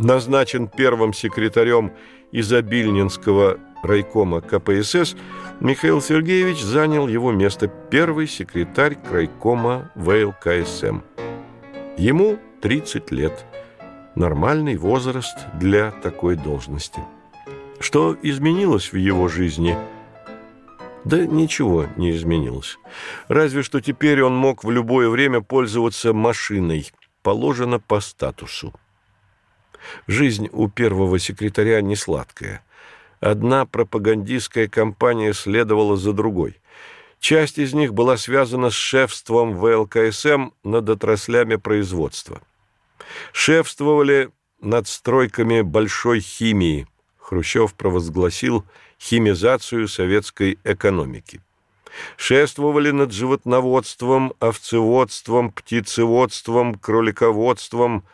назначен 0.00 0.66
первым 0.66 1.12
секретарем 1.12 1.92
изобильнинского 2.32 3.58
райкома 3.82 4.40
КПСС, 4.40 5.14
Михаил 5.60 6.00
Сергеевич 6.00 6.62
занял 6.62 7.06
его 7.06 7.30
место 7.30 7.68
первый 7.68 8.26
секретарь 8.26 8.96
крайкома 8.96 9.90
ВЛКСМ. 9.94 11.00
Ему 11.96 12.38
30 12.62 13.10
лет. 13.12 13.44
Нормальный 14.14 14.76
возраст 14.76 15.36
для 15.54 15.90
такой 15.90 16.36
должности. 16.36 17.00
Что 17.80 18.16
изменилось 18.22 18.92
в 18.92 18.96
его 18.96 19.28
жизни? 19.28 19.76
Да 21.04 21.26
ничего 21.26 21.86
не 21.96 22.12
изменилось. 22.12 22.78
Разве 23.28 23.62
что 23.62 23.80
теперь 23.80 24.22
он 24.22 24.36
мог 24.36 24.62
в 24.64 24.70
любое 24.70 25.08
время 25.08 25.40
пользоваться 25.40 26.12
машиной. 26.12 26.92
Положено 27.22 27.80
по 27.80 28.00
статусу. 28.00 28.72
Жизнь 30.06 30.48
у 30.52 30.68
первого 30.68 31.18
секретаря 31.18 31.80
не 31.80 31.96
сладкая. 31.96 32.64
Одна 33.20 33.66
пропагандистская 33.66 34.68
кампания 34.68 35.32
следовала 35.32 35.96
за 35.96 36.12
другой. 36.12 36.58
Часть 37.20 37.58
из 37.58 37.72
них 37.72 37.94
была 37.94 38.16
связана 38.16 38.70
с 38.70 38.74
шефством 38.74 39.54
ВЛКСМ 39.54 40.50
над 40.64 40.88
отраслями 40.88 41.54
производства. 41.54 42.42
Шефствовали 43.32 44.30
над 44.60 44.88
стройками 44.88 45.60
большой 45.60 46.20
химии. 46.20 46.88
Хрущев 47.18 47.74
провозгласил 47.74 48.64
химизацию 49.00 49.86
советской 49.86 50.58
экономики. 50.64 51.40
Шествовали 52.16 52.90
над 52.90 53.12
животноводством, 53.12 54.32
овцеводством, 54.40 55.52
птицеводством, 55.52 56.74
кролиководством. 56.74 58.04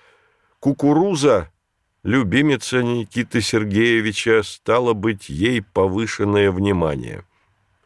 Кукуруза 0.60 1.50
любимица 2.08 2.82
Никиты 2.82 3.42
Сергеевича 3.42 4.42
стало 4.42 4.94
быть 4.94 5.28
ей 5.28 5.60
повышенное 5.60 6.50
внимание. 6.50 7.22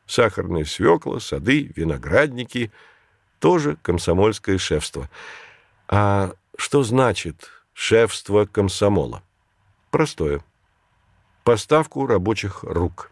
Сахарная 0.07 0.65
свекла, 0.65 1.19
сады, 1.19 1.73
виноградники– 1.75 2.71
тоже 3.41 3.77
комсомольское 3.83 4.59
шефство. 4.59 5.11
А 5.89 6.35
что 6.57 6.85
значит 6.85 7.51
шефство 7.73 8.47
комсомола? 8.47 9.25
Простое. 9.91 10.45
Поставку 11.43 12.07
рабочих 12.07 12.63
рук. 12.63 13.11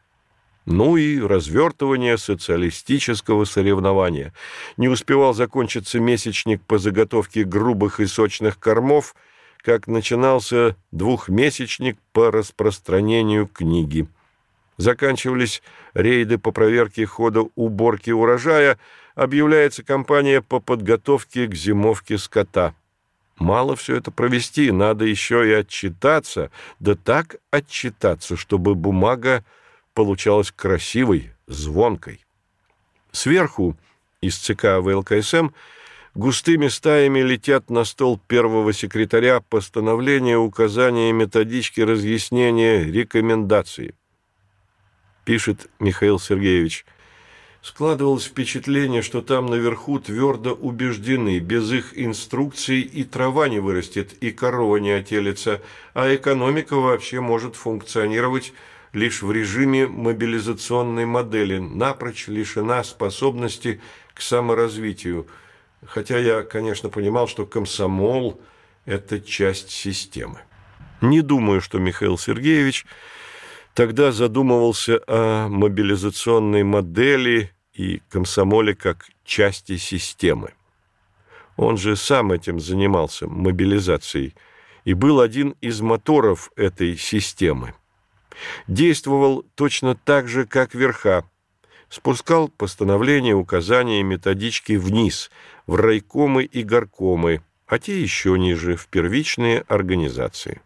Ну 0.64 0.96
и 0.96 1.20
развертывание 1.20 2.18
социалистического 2.18 3.44
соревнования. 3.46 4.32
Не 4.76 4.86
успевал 4.86 5.34
закончиться 5.34 5.98
месячник 5.98 6.62
по 6.62 6.78
заготовке 6.78 7.42
грубых 7.42 7.98
и 7.98 8.06
сочных 8.06 8.60
кормов– 8.60 9.16
как 9.62 9.86
начинался 9.86 10.76
двухмесячник 10.90 11.98
по 12.12 12.30
распространению 12.30 13.46
книги. 13.46 14.06
Заканчивались 14.76 15.62
рейды 15.92 16.38
по 16.38 16.52
проверке 16.52 17.04
хода 17.04 17.44
уборки 17.54 18.10
урожая, 18.10 18.78
объявляется 19.14 19.82
кампания 19.82 20.40
по 20.40 20.60
подготовке 20.60 21.46
к 21.46 21.54
зимовке 21.54 22.16
скота. 22.16 22.74
Мало 23.38 23.74
все 23.76 23.96
это 23.96 24.10
провести, 24.10 24.70
надо 24.70 25.04
еще 25.04 25.48
и 25.48 25.52
отчитаться, 25.52 26.50
да 26.78 26.94
так 26.94 27.36
отчитаться, 27.50 28.36
чтобы 28.36 28.74
бумага 28.74 29.44
получалась 29.94 30.52
красивой, 30.52 31.32
звонкой. 31.46 32.24
Сверху 33.12 33.76
из 34.20 34.36
ЦК 34.36 34.78
ВЛКСМ 34.80 35.48
густыми 36.14 36.68
стаями 36.68 37.20
летят 37.20 37.70
на 37.70 37.84
стол 37.84 38.20
первого 38.26 38.72
секретаря 38.72 39.40
постановления, 39.40 40.38
указания, 40.38 41.12
методички, 41.12 41.80
разъяснения, 41.80 42.84
рекомендации. 42.84 43.94
Пишет 45.24 45.68
Михаил 45.78 46.18
Сергеевич. 46.18 46.84
Складывалось 47.62 48.24
впечатление, 48.24 49.02
что 49.02 49.20
там 49.20 49.46
наверху 49.46 50.00
твердо 50.00 50.54
убеждены, 50.54 51.40
без 51.40 51.70
их 51.70 51.92
инструкций 51.94 52.80
и 52.80 53.04
трава 53.04 53.50
не 53.50 53.60
вырастет, 53.60 54.14
и 54.14 54.30
корова 54.30 54.78
не 54.78 54.92
отелится, 54.92 55.60
а 55.92 56.12
экономика 56.14 56.76
вообще 56.76 57.20
может 57.20 57.56
функционировать 57.56 58.54
лишь 58.94 59.20
в 59.20 59.30
режиме 59.30 59.86
мобилизационной 59.86 61.04
модели, 61.04 61.58
напрочь 61.58 62.28
лишена 62.28 62.82
способности 62.82 63.80
к 64.14 64.22
саморазвитию– 64.22 65.26
хотя 65.86 66.18
я, 66.18 66.42
конечно, 66.42 66.88
понимал, 66.88 67.28
что 67.28 67.46
комсомол– 67.46 68.40
это 68.84 69.20
часть 69.20 69.70
системы. 69.70 70.40
Не 71.00 71.22
думаю, 71.22 71.60
что 71.60 71.78
Михаил 71.78 72.18
Сергеевич 72.18 72.86
тогда 73.74 74.12
задумывался 74.12 75.00
о 75.06 75.48
мобилизационной 75.48 76.62
модели 76.62 77.52
и 77.72 78.02
комсомоле 78.10 78.74
как 78.74 79.06
части 79.24 79.76
системы. 79.76 80.52
Он 81.56 81.76
же 81.76 81.96
сам 81.96 82.32
этим 82.32 82.60
занимался, 82.60 83.26
мобилизацией, 83.26 84.34
и 84.84 84.94
был 84.94 85.20
один 85.20 85.54
из 85.60 85.80
моторов 85.80 86.50
этой 86.56 86.96
системы. 86.96 87.74
Действовал 88.66 89.44
точно 89.54 89.94
так 89.94 90.28
же, 90.28 90.46
как 90.46 90.74
верха, 90.74 91.24
спускал 91.90 92.48
постановления, 92.48 93.34
указания, 93.34 94.02
методички 94.02 94.72
вниз, 94.72 95.30
в 95.66 95.74
райкомы 95.74 96.44
и 96.44 96.62
горкомы, 96.62 97.42
а 97.66 97.78
те 97.78 98.00
еще 98.00 98.38
ниже, 98.38 98.76
в 98.76 98.86
первичные 98.86 99.64
организации. 99.68 100.62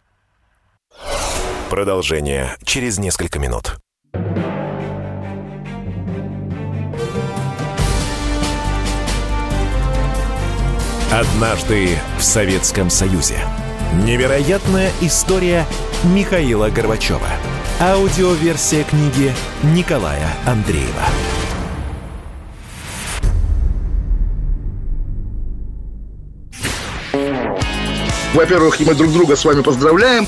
Продолжение 1.69 2.55
через 2.63 2.99
несколько 2.99 3.39
минут. 3.39 3.77
Однажды 11.11 11.97
в 12.17 12.23
Советском 12.23 12.89
Союзе. 12.89 13.39
Невероятная 14.03 14.91
история 14.99 15.65
Михаила 16.03 16.69
Горбачева. 16.69 17.29
Аудиоверсия 17.79 18.83
книги 18.83 19.33
Николая 19.63 20.27
Андреева. 20.45 20.91
Во-первых, 28.33 28.79
мы 28.81 28.93
друг 28.95 29.13
друга 29.13 29.37
с 29.37 29.45
вами 29.45 29.61
поздравляем. 29.61 30.27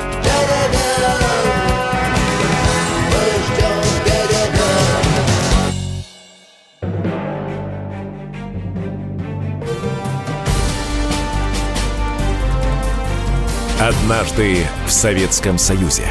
Однажды 13.81 14.57
в 14.85 14.91
Советском 14.91 15.57
Союзе. 15.57 16.03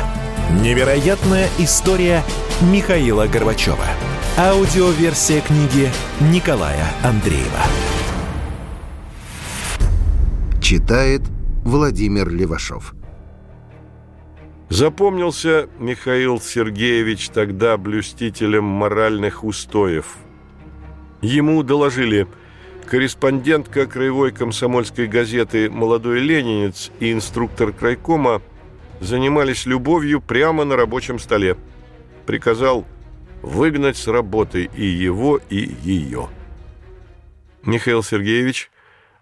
Невероятная 0.61 1.47
история 1.61 2.25
Михаила 2.61 3.29
Горбачева. 3.29 3.87
Аудиоверсия 4.37 5.41
книги 5.41 5.89
Николая 6.33 6.85
Андреева. 7.05 7.63
Читает 10.61 11.23
Владимир 11.65 12.29
Левашов. 12.29 12.93
Запомнился 14.69 15.69
Михаил 15.79 16.41
Сергеевич 16.41 17.29
тогда 17.29 17.77
блюстителем 17.77 18.65
моральных 18.65 19.45
устоев. 19.45 20.17
Ему 21.23 21.63
доложили, 21.63 22.27
Корреспондентка 22.91 23.87
краевой 23.87 24.33
комсомольской 24.33 25.07
газеты 25.07 25.71
«Молодой 25.71 26.19
ленинец» 26.19 26.91
и 26.99 27.13
инструктор 27.13 27.73
крайкома 27.73 28.43
занимались 28.99 29.65
любовью 29.65 30.21
прямо 30.21 30.65
на 30.65 30.75
рабочем 30.75 31.21
столе. 31.21 31.57
Приказал 32.27 32.85
выгнать 33.43 33.97
с 33.97 34.09
работы 34.09 34.69
и 34.75 34.85
его, 34.85 35.41
и 35.51 35.73
ее. 35.85 36.29
Михаил 37.63 38.03
Сергеевич 38.03 38.73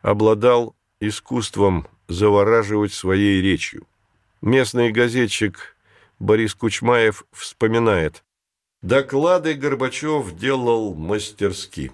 обладал 0.00 0.74
искусством 0.98 1.86
завораживать 2.08 2.94
своей 2.94 3.42
речью. 3.42 3.86
Местный 4.40 4.90
газетчик 4.92 5.76
Борис 6.18 6.54
Кучмаев 6.54 7.26
вспоминает. 7.32 8.24
Доклады 8.80 9.52
Горбачев 9.52 10.34
делал 10.38 10.94
мастерски 10.94 11.92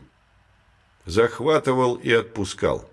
захватывал 1.04 1.94
и 1.96 2.12
отпускал. 2.12 2.88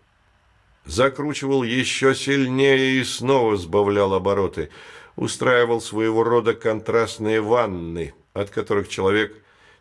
Закручивал 0.86 1.63
еще 1.63 2.15
сильнее 2.15 3.00
и 3.00 3.04
снова 3.04 3.58
сбавлял 3.58 4.13
обороты. 4.13 4.69
Устраивал 5.15 5.82
своего 5.82 6.24
рода 6.24 6.54
контрастные 6.54 7.41
ванны, 7.41 8.13
от 8.34 8.50
которых 8.50 8.89
человек 8.89 9.36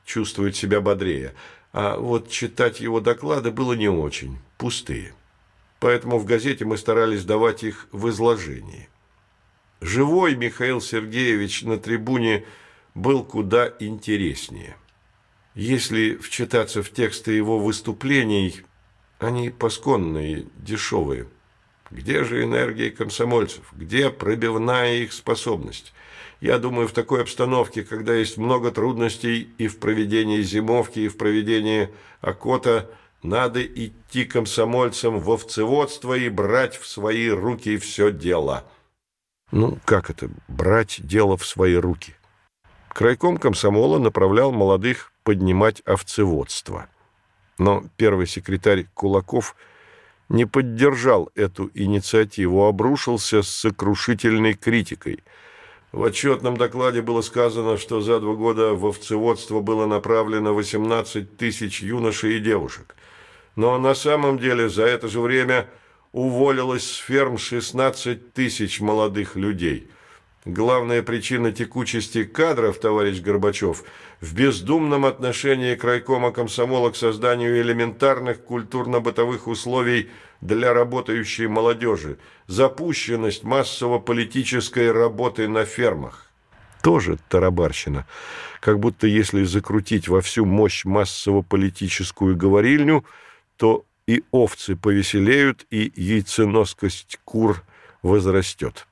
чувствует 0.05 0.57
себя 0.57 0.81
бодрее. 0.81 1.35
А 1.73 1.97
вот 1.97 2.29
читать 2.29 2.81
его 2.81 3.01
доклады 3.01 3.51
было 3.51 3.75
не 3.75 3.89
очень, 3.89 4.39
пустые. 4.59 5.15
Поэтому 5.79 6.19
в 6.19 6.25
газете 6.25 6.65
мы 6.65 6.77
старались 6.77 7.25
давать 7.25 7.63
их 7.63 7.87
в 7.93 8.09
изложении. 8.09 8.89
Живой 9.81 10.35
Михаил 10.35 10.81
Сергеевич 10.81 11.63
на 11.63 11.79
трибуне 11.79 12.45
был 12.95 13.25
куда 13.25 13.73
интереснее. 13.79 14.77
Если 15.61 16.17
вчитаться 16.17 16.83
в 16.83 16.91
тексты 16.91 17.33
его 17.33 17.59
выступлений, 17.59 18.63
они 19.19 19.51
посконные, 19.51 20.47
дешевые. 20.57 21.29
Где 21.91 22.25
же 22.25 22.43
энергия 22.45 22.91
комсомольцев? 22.91 23.71
Где 23.75 24.09
пробивная 24.09 24.95
их 24.95 25.13
способность? 25.13 25.93
Я 26.41 26.59
думаю, 26.59 26.89
в 26.89 26.93
такой 26.93 27.21
обстановке, 27.21 27.83
когда 27.83 28.15
есть 28.15 28.39
много 28.39 28.71
трудностей 28.71 29.51
и 29.59 29.69
в 29.69 29.79
проведении 29.79 30.41
зимовки, 30.41 31.01
и 31.01 31.09
в 31.09 31.19
проведении 31.19 31.91
окота, 32.23 32.89
надо 33.23 33.63
идти 33.63 34.25
комсомольцам 34.25 35.19
в 35.19 35.31
овцеводство 35.31 36.15
и 36.15 36.31
брать 36.31 36.79
в 36.79 36.87
свои 36.87 37.29
руки 37.29 37.77
все 37.77 38.11
дело. 38.11 38.65
Ну, 39.53 39.79
как 39.85 40.09
это, 40.09 40.31
брать 40.49 41.07
дело 41.07 41.37
в 41.37 41.45
свои 41.45 41.75
руки? 41.75 42.15
Крайком 42.89 43.37
комсомола 43.37 43.99
направлял 43.99 44.53
молодых 44.53 45.13
поднимать 45.25 45.83
овцеводство. 45.85 46.89
Но 47.59 47.85
первый 47.97 48.27
секретарь 48.27 48.87
Кулаков 48.95 49.55
не 50.29 50.47
поддержал 50.47 51.31
эту 51.35 51.71
инициативу, 51.75 52.65
обрушился 52.67 53.43
с 53.43 53.49
сокрушительной 53.49 54.55
критикой. 54.55 55.23
В 55.93 56.05
отчетном 56.05 56.57
докладе 56.57 57.03
было 57.03 57.21
сказано, 57.21 57.77
что 57.77 58.01
за 58.01 58.21
два 58.21 58.35
года 58.35 58.75
в 58.75 58.87
овцеводство 58.87 59.61
было 59.61 59.87
направлено 59.87 60.55
18 60.55 61.37
тысяч 61.37 61.83
юношей 61.83 62.37
и 62.37 62.41
девушек. 62.41 62.95
Но 63.57 63.77
на 63.79 63.95
самом 63.95 64.39
деле 64.39 64.69
за 64.69 64.85
это 64.85 65.09
же 65.09 65.21
время 65.21 65.69
уволилось 66.13 66.85
с 66.85 66.97
ферм 66.97 67.39
16 67.39 68.33
тысяч 68.33 68.81
молодых 68.81 69.37
людей– 69.37 69.91
Главная 70.47 71.03
причина 71.03 71.53
текучести 71.53 72.25
кадров, 72.25 72.81
товарищ 72.81 73.21
Горбачев, 73.21 73.85
в 74.23 74.35
бездумном 74.35 75.05
отношении 75.05 75.75
крайкома 75.75 76.33
комсомола 76.33 76.91
к 76.91 76.97
созданию 76.97 77.61
элементарных 77.61 78.43
культурно-бытовых 78.45 79.47
условий 79.47 80.09
для 80.41 80.73
работающей 80.73 81.47
молодежи, 81.47 82.17
запущенность 82.47 83.45
массово-политической 83.45 84.91
работы 84.91 85.47
на 85.47 85.67
фермах. 85.67 86.31
Тоже 86.83 87.19
тарабарщина. 87.29 88.07
Как 88.61 88.79
будто 88.79 89.07
если 89.07 89.45
закрутить 89.45 90.09
во 90.09 90.23
всю 90.23 90.47
мощь 90.47 90.87
массово-политическую 90.87 92.35
говорильню, 92.35 93.05
то 93.59 93.85
и 94.07 94.23
овцы 94.31 94.75
повеселеют, 94.75 95.67
и 95.71 95.93
яйценоскость 95.95 97.21
кур 97.25 97.63
возрастет. 98.03 98.87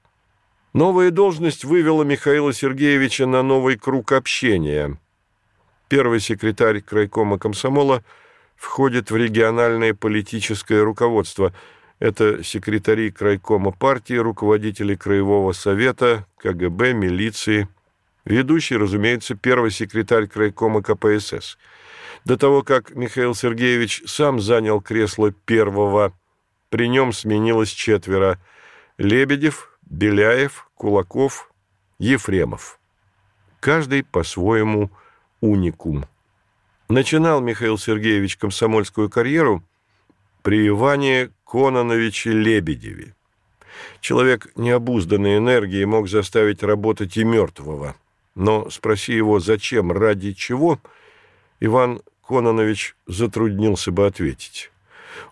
Новая 0.79 1.11
должность 1.11 1.65
вывела 1.65 2.05
Михаила 2.05 2.53
Сергеевича 2.53 3.27
на 3.27 3.43
новый 3.43 3.77
круг 3.77 4.13
общения. 4.13 4.97
Первый 5.89 6.21
секретарь 6.21 6.83
крайкома 6.83 7.37
комсомола 7.37 8.05
входит 8.55 9.11
в 9.11 9.17
региональное 9.17 9.93
политическое 9.93 10.81
руководство. 10.85 11.53
Это 11.99 12.45
секретари 12.45 13.11
крайкома 13.11 13.73
партии, 13.73 14.15
руководители 14.15 14.95
краевого 14.95 15.51
совета, 15.51 16.27
КГБ, 16.37 16.93
милиции. 16.93 17.67
Ведущий, 18.25 18.77
разумеется, 18.77 19.35
первый 19.35 19.73
секретарь 19.73 20.29
крайкома 20.29 20.81
КПСС. 20.81 21.59
До 22.25 22.37
того, 22.37 22.63
как 22.63 22.95
Михаил 22.95 23.35
Сергеевич 23.35 24.05
сам 24.07 24.39
занял 24.39 24.81
кресло 24.81 25.33
первого, 25.33 26.13
при 26.71 26.87
нем 26.87 27.13
сменилось 27.13 27.71
четверо. 27.71 28.39
Лебедев, 28.97 29.77
Беляев, 29.83 30.68
Кулаков, 30.79 31.51
Ефремов. 31.99 32.79
Каждый 33.59 34.05
по-своему 34.05 34.91
уникум. 35.41 36.07
Начинал 36.89 37.41
Михаил 37.41 37.77
Сергеевич 37.77 38.37
комсомольскую 38.37 39.11
карьеру 39.11 39.65
при 40.43 40.69
Иване 40.69 41.33
Кононовиче 41.45 42.31
Лебедеве. 42.31 43.17
Человек 44.01 44.53
необузданной 44.55 45.39
энергии 45.39 45.85
мог 45.85 46.09
заставить 46.09 46.63
работать 46.63 47.17
и 47.17 47.25
мертвого. 47.25 47.97
Но 48.37 48.71
спроси 48.71 49.15
его, 49.15 49.41
зачем, 49.41 49.91
ради 49.91 50.33
чего, 50.33 50.81
Иван 51.59 52.03
Кононович 52.25 52.95
затруднился 53.09 53.91
бы 53.91 54.07
ответить. 54.07 54.71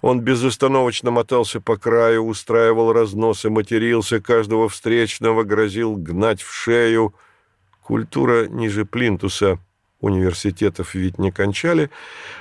Он 0.01 0.21
безостановочно 0.21 1.11
мотался 1.11 1.61
по 1.61 1.77
краю, 1.77 2.25
устраивал 2.25 2.93
разносы, 2.93 3.51
матерился, 3.51 4.21
каждого 4.21 4.69
встречного 4.69 5.43
грозил 5.43 5.97
гнать 5.97 6.43
в 6.43 6.53
шею. 6.53 7.15
Культура 7.83 8.47
ниже 8.47 8.85
плинтуса 8.85 9.59
университетов 10.01 10.95
ведь 10.95 11.19
не 11.19 11.31
кончали. 11.31 11.91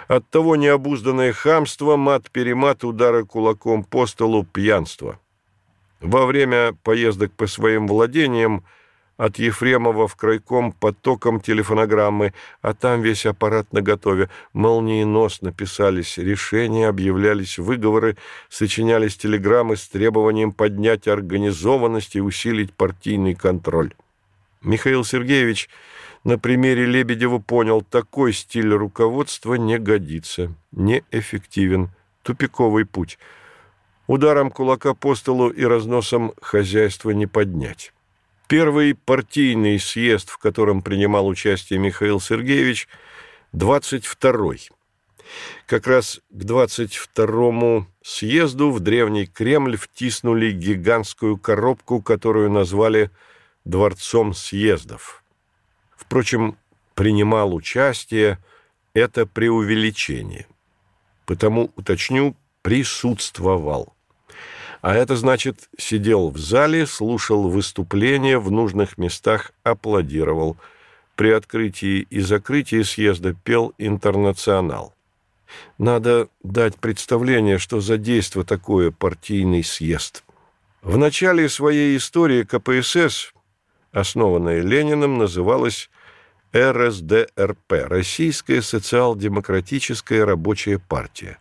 Оттого 0.08 0.56
необузданное 0.56 1.34
хамство, 1.34 1.96
мат-перемат, 1.96 2.84
удары 2.84 3.26
кулаком 3.26 3.84
по 3.84 4.06
столу, 4.08 4.44
пьянство. 4.44 5.20
Во 6.02 6.26
время 6.26 6.74
поездок 6.84 7.32
по 7.34 7.48
своим 7.48 7.88
владениям 7.88 8.66
от 9.18 9.40
Ефремова 9.40 10.08
в 10.08 10.16
крайком 10.16 10.72
потоком 10.72 11.40
телефонограммы, 11.40 12.34
а 12.62 12.74
там 12.74 13.02
весь 13.02 13.26
аппарат 13.26 13.72
наготове. 13.72 14.30
Молниеносно 14.54 15.52
писались 15.52 16.18
решения, 16.18 16.88
объявлялись 16.88 17.58
выговоры, 17.58 18.18
сочинялись 18.50 19.18
телеграммы 19.18 19.78
с 19.78 19.88
требованием 19.88 20.52
поднять 20.52 21.08
организованность 21.08 22.16
и 22.16 22.22
усилить 22.22 22.74
партийный 22.74 23.36
контроль. 23.36 23.94
Михаил 24.62 25.04
Сергеевич 25.04 25.70
на 26.24 26.40
примере 26.40 26.86
Лебедева 26.86 27.38
понял, 27.40 27.82
такой 27.82 28.34
стиль 28.34 28.74
руководства 28.74 29.54
не 29.54 29.78
годится, 29.78 30.54
неэффективен, 30.72 31.90
тупиковый 32.24 32.86
путь. 32.86 33.20
Ударом 34.08 34.52
кулака 34.52 34.94
по 34.94 35.16
столу 35.16 35.50
и 35.50 35.64
разносом 35.64 36.34
хозяйства 36.42 37.12
не 37.12 37.28
поднять. 37.28 37.94
Первый 38.48 38.94
партийный 38.94 39.80
съезд, 39.80 40.30
в 40.30 40.38
котором 40.38 40.82
принимал 40.82 41.28
участие 41.28 41.80
Михаил 41.80 42.20
Сергеевич, 42.20 42.88
22-й. 43.54 44.70
Как 45.66 45.88
раз 45.88 46.22
к 46.30 46.44
22-му 46.44 47.88
съезду 48.04 48.70
в 48.70 48.80
Древний 48.80 49.26
Кремль 49.26 49.78
втиснули 49.78 50.52
гигантскую 50.52 51.38
коробку, 51.38 52.02
которую 52.02 52.52
назвали 52.52 53.10
«Дворцом 53.64 54.36
съездов». 54.36 55.24
Впрочем, 55.98 56.58
принимал 56.94 57.56
участие– 57.56 58.38
это 58.94 59.26
преувеличение. 59.26 60.46
Потому, 61.26 61.72
уточню, 61.76 62.36
присутствовал. 62.62 63.95
А 64.86 64.94
это 64.94 65.16
значит, 65.16 65.68
сидел 65.80 66.30
в 66.30 66.38
зале, 66.38 66.86
слушал 66.86 67.50
выступления, 67.50 68.38
в 68.38 68.52
нужных 68.52 69.00
местах 69.00 69.52
аплодировал. 69.64 70.58
При 71.16 71.32
открытии 71.32 72.06
и 72.12 72.20
закрытии 72.20 72.84
съезда 72.84 73.34
пел 73.34 73.74
«Интернационал». 73.80 74.94
Надо 75.80 76.28
дать 76.44 76.76
представление, 76.76 77.58
что 77.58 77.82
за 77.82 77.98
действо 77.98 78.44
такое 78.44 78.92
партийный 78.92 79.64
съезд. 79.64 80.24
В 80.84 81.00
начале 81.00 81.50
своей 81.50 81.98
истории 81.98 82.44
КПСС, 82.44 83.34
основанная 83.92 84.62
Лениным, 84.62 85.18
называлась 85.18 85.90
РСДРП– 86.56 87.72
Российская 87.88 88.62
социал-демократическая 88.62 90.26
рабочая 90.26 90.78
партия. 90.78 91.40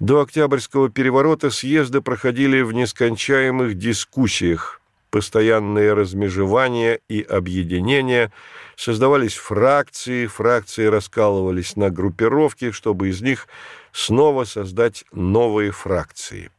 До 0.00 0.20
Октябрьского 0.20 0.90
переворота 0.90 1.50
съезды 1.50 2.00
проходили 2.00 2.60
в 2.62 2.72
нескончаемых 2.72 3.76
дискуссиях, 3.78 4.80
постоянные 5.10 5.92
размежевания 5.92 7.00
и 7.08 7.22
объединения, 7.22 8.32
создавались 8.76 9.34
фракции, 9.34 10.26
фракции 10.26 10.86
раскалывались 10.86 11.76
на 11.76 11.90
группировки, 11.90 12.72
чтобы 12.72 13.10
из 13.10 13.22
них 13.22 13.46
снова 13.92 14.44
создать 14.44 15.04
новые 15.12 15.70
фракции. 15.70 16.50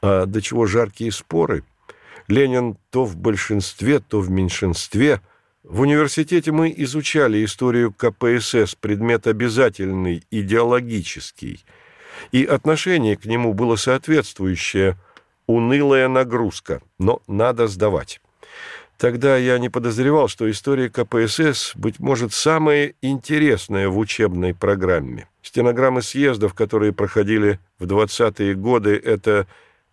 А 0.00 0.26
до 0.26 0.40
чего 0.40 0.66
жаркие 0.66 1.10
споры? 1.10 1.64
Ленин 2.28 2.76
то 2.90 3.04
в 3.04 3.16
большинстве, 3.16 3.98
то 3.98 4.20
в 4.20 4.30
меньшинстве– 4.30 5.20
в 5.62 5.82
университете 5.82 6.52
мы 6.52 6.72
изучали 6.74 7.44
историю 7.44 7.92
КПСС, 7.92 8.74
предмет 8.74 9.26
обязательный, 9.26 10.24
идеологический, 10.30 11.64
и 12.32 12.44
отношение 12.44 13.16
к 13.16 13.24
нему 13.24 13.54
было 13.54 13.76
соответствующее– 13.76 14.96
унылая 15.46 16.06
нагрузка, 16.06 16.80
но 16.98 17.22
надо 17.26 17.66
сдавать. 17.66 18.20
Тогда 18.98 19.36
я 19.36 19.58
не 19.58 19.68
подозревал, 19.68 20.28
что 20.28 20.48
история 20.48 20.88
КПСС, 20.88 21.72
быть 21.74 21.98
может, 21.98 22.32
самая 22.32 22.94
интересная 23.02 23.88
в 23.88 23.98
учебной 23.98 24.54
программе. 24.54 25.26
Стенограммы 25.42 26.02
съездов, 26.02 26.54
которые 26.54 26.92
проходили 26.92 27.58
в 27.80 27.86
20-е 27.86 28.54
годы, 28.54 28.94
это 28.94 29.48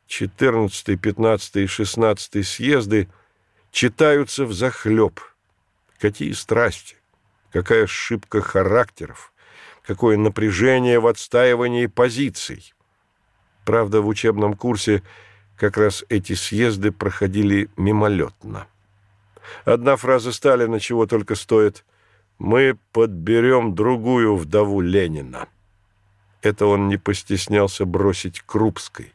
14, 0.06 1.02
15 1.02 1.56
и 1.56 1.66
16 1.66 2.48
съезды, 2.48 3.08
читаются 3.72 4.46
в 4.46 4.54
захлеб– 4.54 5.20
Какие 6.00 6.34
страсти, 6.34 6.96
какая 7.52 7.86
ошибка 7.86 8.40
характеров, 8.42 9.34
какое 9.88 10.18
напряжение 10.18 11.00
в 11.00 11.08
отстаивании 11.08 11.86
позиций. 11.86 12.74
Правда, 13.64 14.02
в 14.02 14.08
учебном 14.08 14.54
курсе 14.54 15.02
как 15.56 15.78
раз 15.78 16.04
эти 16.10 16.34
съезды 16.34 16.92
проходили 16.92 17.70
мимолетно. 17.78 18.68
Одна 19.64 19.96
фраза 19.96 20.34
Сталина 20.34 20.80
чего 20.80 21.06
только 21.06 21.36
стоит 21.36 21.86
«Мы 22.38 22.78
подберем 22.92 23.76
другую 23.76 24.36
вдову 24.36 24.82
Ленина». 24.82 25.48
Это 26.42 26.66
он 26.66 26.90
не 26.90 26.98
постеснялся 26.98 27.86
бросить 27.86 28.42
Крупской. 28.42 29.14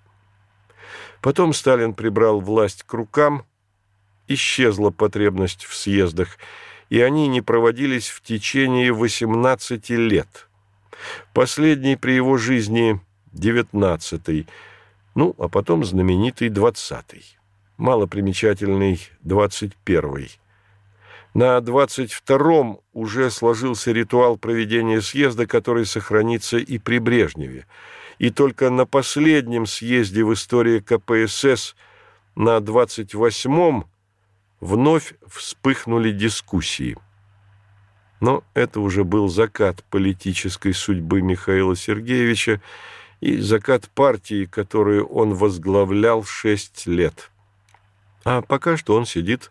Потом 1.20 1.52
Сталин 1.52 1.94
прибрал 1.94 2.40
власть 2.40 2.82
к 2.82 2.92
рукам, 2.94 3.44
исчезла 4.26 4.90
потребность 4.90 5.64
в 5.64 5.76
съездах– 5.76 6.38
и 6.92 7.00
они 7.00 7.26
не 7.26 7.40
проводились 7.40 8.08
в 8.08 8.20
течение 8.20 8.92
18 8.92 9.88
лет. 9.88 10.46
Последний 11.32 11.96
при 11.96 12.12
его 12.12 12.36
жизни– 12.36 13.00
19 13.32 14.46
ну, 15.14 15.34
а 15.38 15.48
потом 15.48 15.84
знаменитый 15.84 16.48
20-й, 16.48 17.36
малопримечательный 17.76 18.98
21-й. 19.24 20.38
На 21.34 21.58
22-м 21.58 22.80
уже 22.92 23.30
сложился 23.30 23.92
ритуал 23.92 24.36
проведения 24.36 25.00
съезда, 25.00 25.46
который 25.46 25.86
сохранится 25.86 26.58
и 26.58 26.78
при 26.78 26.98
Брежневе. 26.98 27.66
И 28.18 28.30
только 28.30 28.70
на 28.70 28.86
последнем 28.86 29.66
съезде 29.66 30.24
в 30.24 30.32
истории 30.32 30.80
КПСС 30.80 31.74
на 32.34 32.58
28-м 32.58 33.86
вновь 34.60 35.14
вспыхнули 35.26 36.10
дискуссии. 36.10 36.96
Но 38.22 38.42
это 38.54 38.80
уже 38.80 39.02
был 39.02 39.28
закат 39.28 39.82
политической 39.90 40.72
судьбы 40.72 41.22
Михаила 41.22 41.74
Сергеевича 41.74 42.60
и 43.20 43.38
закат 43.38 43.88
партии, 43.88 44.44
которую 44.44 45.06
он 45.06 45.34
возглавлял 45.34 46.22
шесть 46.22 46.86
лет. 46.86 47.32
А 48.24 48.40
пока 48.40 48.76
что 48.76 48.94
он 48.94 49.06
сидит 49.06 49.50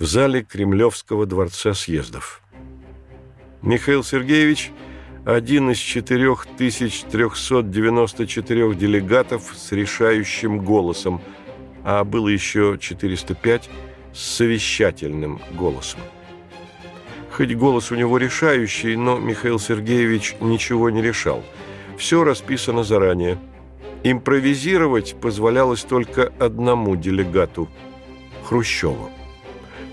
в 0.00 0.04
зале 0.04 0.42
Кремлевского 0.42 1.26
дворца 1.26 1.74
съездов. 1.74 2.42
Михаил 3.62 4.02
Сергеевич– 4.02 4.72
один 5.24 5.70
из 5.70 5.78
4394 5.78 8.74
делегатов 8.74 9.54
с 9.56 9.70
решающим 9.70 10.58
голосом, 10.58 11.22
а 11.84 12.02
было 12.02 12.26
еще 12.26 12.76
405 12.80 13.70
с 14.12 14.20
совещательным 14.20 15.40
голосом. 15.52 16.00
Хоть 17.32 17.54
голос 17.54 17.90
у 17.90 17.94
него 17.94 18.18
решающий, 18.18 18.94
но 18.96 19.18
Михаил 19.18 19.58
Сергеевич 19.58 20.36
ничего 20.40 20.90
не 20.90 21.00
решал. 21.00 21.42
Все 21.96 22.24
расписано 22.24 22.84
заранее. 22.84 23.38
Импровизировать 24.02 25.16
позволялось 25.20 25.82
только 25.82 26.32
одному 26.38 26.96
делегату– 26.96 27.68
Хрущеву. 28.44 29.10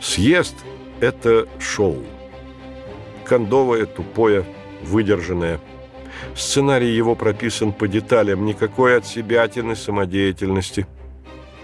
Съезд– 0.02 0.56
это 0.99 1.47
шоу. 1.60 2.04
Кондовое, 3.23 3.86
тупое, 3.86 4.43
выдержанное. 4.84 5.62
Сценарий 6.36 6.93
его 6.93 7.15
прописан 7.15 7.71
по 7.71 7.88
деталям, 7.88 8.45
никакой 8.45 8.97
от 8.97 9.06
себятины 9.06 9.75
самодеятельности– 9.75 10.88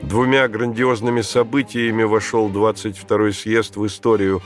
Двумя 0.01 0.47
грандиозными 0.47 1.21
событиями 1.21 2.03
вошел 2.03 2.49
22-й 2.49 3.33
съезд 3.33 3.75
в 3.75 3.85
историю. 3.87 4.41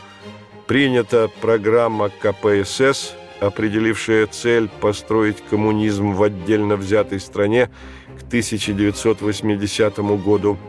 Принята 0.70 1.32
программа 1.42 2.10
КПСС, 2.10 3.16
определившая 3.40 4.28
цель 4.28 4.70
построить 4.70 5.38
коммунизм 5.50 6.12
в 6.12 6.22
отдельно 6.22 6.76
взятой 6.76 7.20
стране 7.20 7.72
к 8.20 8.28
1980 8.28 9.98
году. 10.24 10.60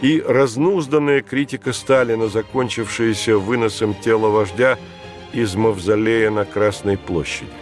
И 0.00 0.20
разнузданная 0.26 1.22
критика 1.22 1.72
Сталина, 1.72 2.26
закончившаяся 2.26 3.38
выносом 3.38 3.94
тела 3.94 4.26
вождя 4.26 4.76
из 5.32 5.54
мавзолея 5.54 6.32
на 6.32 6.44
Красной 6.44 6.98
площади. 6.98 7.52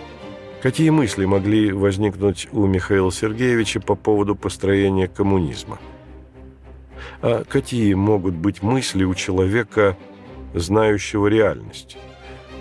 Какие 0.63 0.89
мысли 0.89 1.27
могли 1.27 1.73
возникнуть 1.73 2.49
у 2.53 2.65
Михаила 2.65 3.13
Сергеевича 3.13 3.81
по 3.81 3.97
поводу 3.97 4.35
построения 4.35 5.09
коммунизма? 5.09 5.79
А 7.21 7.45
какие 7.45 7.93
могут 7.93 8.35
быть 8.35 8.63
мысли 8.63 9.05
у 9.05 9.15
человека, 9.15 9.99
знающего 10.55 11.27
реальность? 11.27 11.97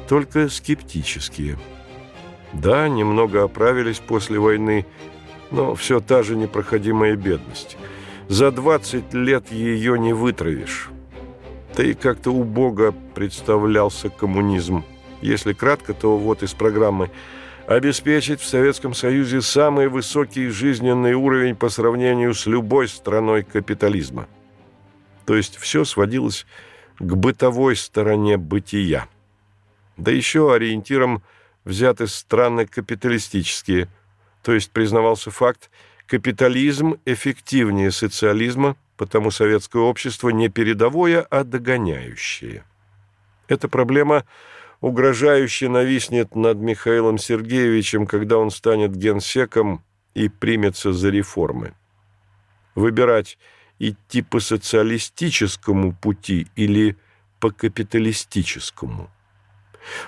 Только 0.07 0.49
скептические. 0.49 1.57
Да, 2.53 2.87
немного 2.89 3.43
оправились 3.43 3.99
после 3.99 4.39
войны, 4.39 4.85
но 5.51 5.75
все 5.75 5.99
та 5.99 6.23
же 6.23 6.35
непроходимая 6.35 7.15
бедность. 7.15 7.77
За 8.27 8.51
20 8.51 9.13
лет 9.13 9.51
ее 9.51 9.99
не 9.99 10.13
вытравишь. 10.13 10.89
Да 11.75 11.83
и 11.83 11.93
как-то 11.93 12.31
убого 12.31 12.93
представлялся 13.13 14.09
коммунизм. 14.09 14.83
Если 15.21 15.53
кратко, 15.53 15.93
то 15.93 16.17
вот 16.17 16.43
из 16.43 16.53
программы 16.53 17.11
обеспечить 17.67 18.41
в 18.41 18.47
Советском 18.47 18.93
Союзе 18.93 19.41
самый 19.41 19.87
высокий 19.87 20.47
жизненный 20.47 21.13
уровень 21.13 21.55
по 21.55 21.69
сравнению 21.69 22.33
с 22.33 22.47
любой 22.47 22.87
страной 22.87 23.43
капитализма– 23.43 24.27
то 25.29 25.35
есть 25.35 25.57
все 25.57 25.85
сводилось 25.85 26.47
бытовой 26.99 27.75
стороне 27.75 28.37
бытия. 28.37 29.07
Да 29.97 30.11
еще 30.11 30.53
ориентиром 30.53 31.23
взяты 31.65 32.07
страны 32.07 32.65
капиталистические, 32.65 33.87
то 34.43 34.53
есть 34.53 34.71
признавался 34.71 35.31
факт, 35.31 35.69
капитализм 36.05 36.95
эффективнее 37.05 37.91
социализма, 37.91 38.75
потому 38.97 39.31
советское 39.31 39.81
общество 39.81 40.29
не 40.29 40.49
передовое, 40.49 41.21
а 41.21 41.43
догоняющее. 41.43 42.63
Эта 43.47 43.67
проблема 43.67 44.25
угрожающе 44.81 45.69
нависнет 45.69 46.35
над 46.35 46.57
Михаилом 46.57 47.17
Сергеевичем, 47.17 48.07
когда 48.07 48.37
он 48.37 48.51
станет 48.51 48.95
генсеком 48.95 49.83
и 50.13 50.29
примется 50.29 50.93
за 50.93 51.09
реформы. 51.09 51.73
Выбирать 52.75 53.37
идти 53.79 54.21
по 54.21 54.39
социалистическому 54.39 55.93
пути 55.93 56.47
или 56.55 56.97
по 57.39 57.51
капиталистическому. 57.51 59.09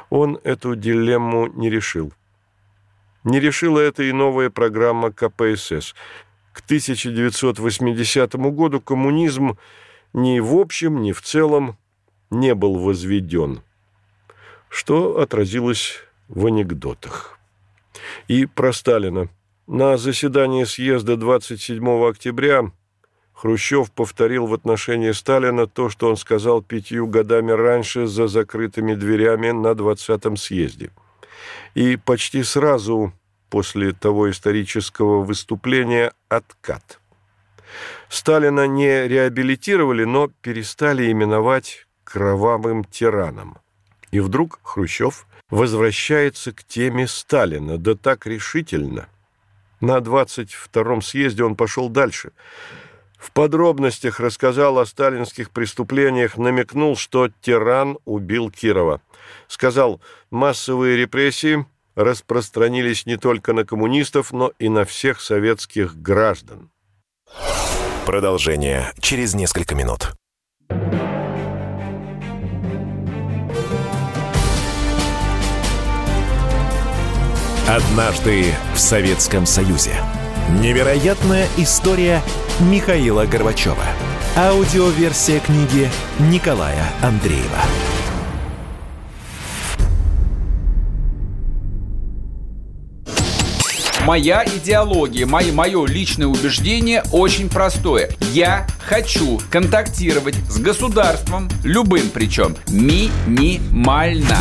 Он 0.09 0.39
эту 0.43 0.75
дилемму 0.75 1.47
не 1.47 1.69
решил. 1.69 2.13
Не 3.23 3.39
решила 3.39 3.79
это 3.79 4.03
и 4.03 4.11
новая 4.11 4.49
программа 4.49 5.11
КПСС. 5.11 5.95
К 6.53 6.59
1980 6.59 8.33
году 8.35 8.81
коммунизм 8.81 9.57
ни 10.13 10.39
в 10.39 10.55
общем, 10.55 11.01
ни 11.01 11.13
в 11.13 11.21
целом 11.21 11.77
не 12.29 12.53
был 12.53 12.77
возведен, 12.77 13.61
что 14.69 15.19
отразилось 15.19 15.99
в 16.27 16.45
анекдотах. 16.47 17.39
И 18.27 18.45
про 18.45 18.73
Сталина. 18.73 19.29
На 19.67 19.97
заседании 19.97 20.65
съезда 20.65 21.15
27 21.15 22.09
октября 22.09 22.71
Хрущев 23.41 23.91
повторил 23.91 24.45
в 24.45 24.53
отношении 24.53 25.11
Сталина 25.13 25.65
то, 25.65 25.89
что 25.89 26.09
он 26.09 26.15
сказал 26.15 26.61
пятью 26.61 27.07
годами 27.07 27.51
раньше 27.51 28.05
за 28.05 28.27
закрытыми 28.27 28.93
дверями 28.93 29.49
на 29.49 29.71
20-м 29.71 30.37
съезде. 30.37 30.91
И 31.73 31.95
почти 31.95 32.43
сразу 32.43 33.13
после 33.49 33.93
того 33.93 34.29
исторического 34.29 35.23
выступления 35.23 36.13
откат. 36.29 36.99
Сталина 38.09 38.67
не 38.67 39.07
реабилитировали, 39.07 40.03
но 40.03 40.27
перестали 40.27 41.11
именовать 41.11 41.87
кровавым 42.03 42.83
тираном. 42.83 43.57
И 44.11 44.19
вдруг 44.19 44.59
Хрущев 44.61 45.25
возвращается 45.49 46.51
к 46.51 46.63
теме 46.63 47.07
Сталина, 47.07 47.79
да 47.79 47.95
так 47.95 48.27
решительно. 48.27 49.09
На 49.79 49.97
22-м 49.97 51.01
съезде 51.01 51.43
он 51.43 51.55
пошел 51.55 51.89
дальше. 51.89 52.33
В 53.21 53.31
подробностях 53.33 54.19
рассказал 54.19 54.79
о 54.79 54.85
сталинских 54.85 55.51
преступлениях, 55.51 56.37
намекнул, 56.37 56.97
что 56.97 57.29
тиран 57.41 57.99
убил 58.03 58.49
Кирова. 58.49 58.99
Сказал, 59.47 60.01
массовые 60.31 60.97
репрессии 60.97 61.67
распространились 61.93 63.05
не 63.05 63.17
только 63.17 63.53
на 63.53 63.63
коммунистов, 63.63 64.33
но 64.33 64.51
и 64.57 64.69
на 64.69 64.85
всех 64.85 65.21
советских 65.21 66.01
граждан. 66.01 66.71
Продолжение 68.07 68.91
через 68.99 69.35
несколько 69.35 69.75
минут. 69.75 70.13
Однажды 77.67 78.55
в 78.73 78.79
Советском 78.79 79.45
Союзе. 79.45 79.93
Невероятная 80.59 81.47
история 81.57 82.21
Михаила 82.59 83.25
Горбачева. 83.25 83.85
Аудиоверсия 84.35 85.39
книги 85.39 85.89
Николая 86.19 86.83
Андреева. 87.01 87.47
Моя 94.05 94.43
идеология, 94.43 95.25
мое, 95.25 95.53
мое 95.53 95.85
личное 95.85 96.27
убеждение 96.27 97.03
очень 97.13 97.49
простое. 97.49 98.09
Я 98.33 98.67
хочу 98.79 99.39
контактировать 99.49 100.35
с 100.49 100.59
государством, 100.59 101.49
любым 101.63 102.09
причем, 102.09 102.57
минимально. 102.67 104.37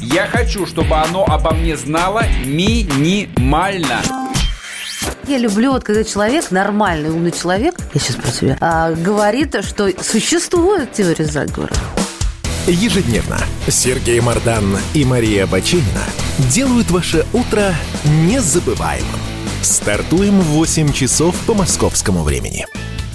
Я 0.00 0.26
хочу, 0.26 0.66
чтобы 0.66 0.96
оно 0.96 1.24
обо 1.24 1.52
мне 1.52 1.76
знало 1.78 2.24
минимально. 2.44 4.19
Я 5.30 5.38
люблю, 5.38 5.70
вот 5.70 5.84
когда 5.84 6.02
человек, 6.02 6.50
нормальный, 6.50 7.08
умный 7.08 7.30
человек, 7.30 7.76
я 7.94 8.00
сейчас 8.00 8.16
про 8.16 8.32
себя, 8.32 8.58
а, 8.60 8.90
говорит, 8.90 9.54
что 9.64 9.88
существует 10.02 10.92
теория 10.92 11.24
заговора. 11.24 11.72
Ежедневно 12.66 13.38
Сергей 13.68 14.18
Мардан 14.18 14.76
и 14.92 15.04
Мария 15.04 15.46
Бачинина 15.46 16.02
делают 16.52 16.90
ваше 16.90 17.24
утро 17.32 17.72
незабываемым. 18.26 19.20
Стартуем 19.62 20.40
в 20.40 20.46
8 20.46 20.92
часов 20.92 21.36
по 21.46 21.54
московскому 21.54 22.24
времени. 22.24 22.66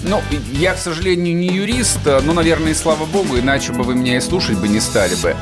Ну, 0.02 0.22
я, 0.52 0.72
к 0.72 0.78
сожалению, 0.78 1.36
не 1.36 1.48
юрист, 1.48 2.00
но, 2.06 2.32
наверное, 2.32 2.70
и 2.70 2.74
слава 2.74 3.04
богу, 3.04 3.38
иначе 3.38 3.72
бы 3.72 3.82
вы 3.82 3.94
меня 3.94 4.16
и 4.16 4.20
слушать 4.20 4.56
бы 4.56 4.68
не 4.68 4.80
стали 4.80 5.16
бы. 5.16 5.36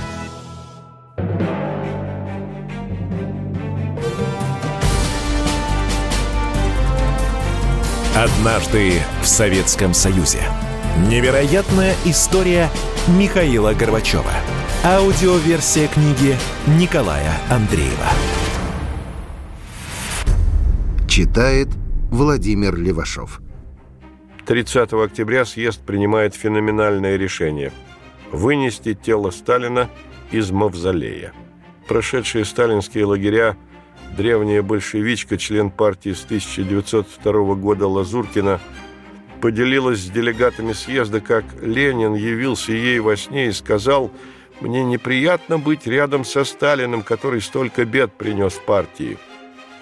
Однажды 8.24 9.02
в 9.20 9.26
Советском 9.26 9.92
Союзе. 9.92 10.38
Невероятная 11.10 11.94
история 12.06 12.70
Михаила 13.06 13.74
Горбачева. 13.74 14.32
Аудиоверсия 14.82 15.88
книги 15.88 16.34
Николая 16.66 17.32
Андреева. 17.50 18.08
Читает 21.06 21.68
Владимир 22.10 22.74
Левашов. 22.76 23.42
30 24.46 24.94
октября 24.94 25.44
съезд 25.44 25.82
принимает 25.82 26.34
феноменальное 26.34 27.18
решение– 27.18 27.72
вынести 28.32 28.94
тело 28.94 29.32
Сталина 29.32 29.90
из 30.30 30.50
мавзолея. 30.50 31.34
Прошедшие 31.88 32.46
сталинские 32.46 33.04
лагеря 33.04 33.58
древняя 34.14 34.62
большевичка, 34.62 35.36
член 35.36 35.70
партии 35.70 36.12
с 36.12 36.24
1902 36.24 37.54
года 37.54 37.86
Лазуркина, 37.86 38.60
поделилась 39.40 40.00
с 40.00 40.10
делегатами 40.10 40.72
съезда, 40.72 41.20
как 41.20 41.44
Ленин 41.60 42.14
явился 42.14 42.72
ей 42.72 43.00
во 43.00 43.16
сне 43.16 43.48
и 43.48 43.52
сказал 43.52 44.10
«Мне 44.60 44.84
неприятно 44.84 45.58
быть 45.58 45.86
рядом 45.86 46.24
со 46.24 46.44
Сталиным, 46.44 47.02
который 47.02 47.40
столько 47.40 47.84
бед 47.84 48.12
принес 48.12 48.54
партии». 48.54 49.18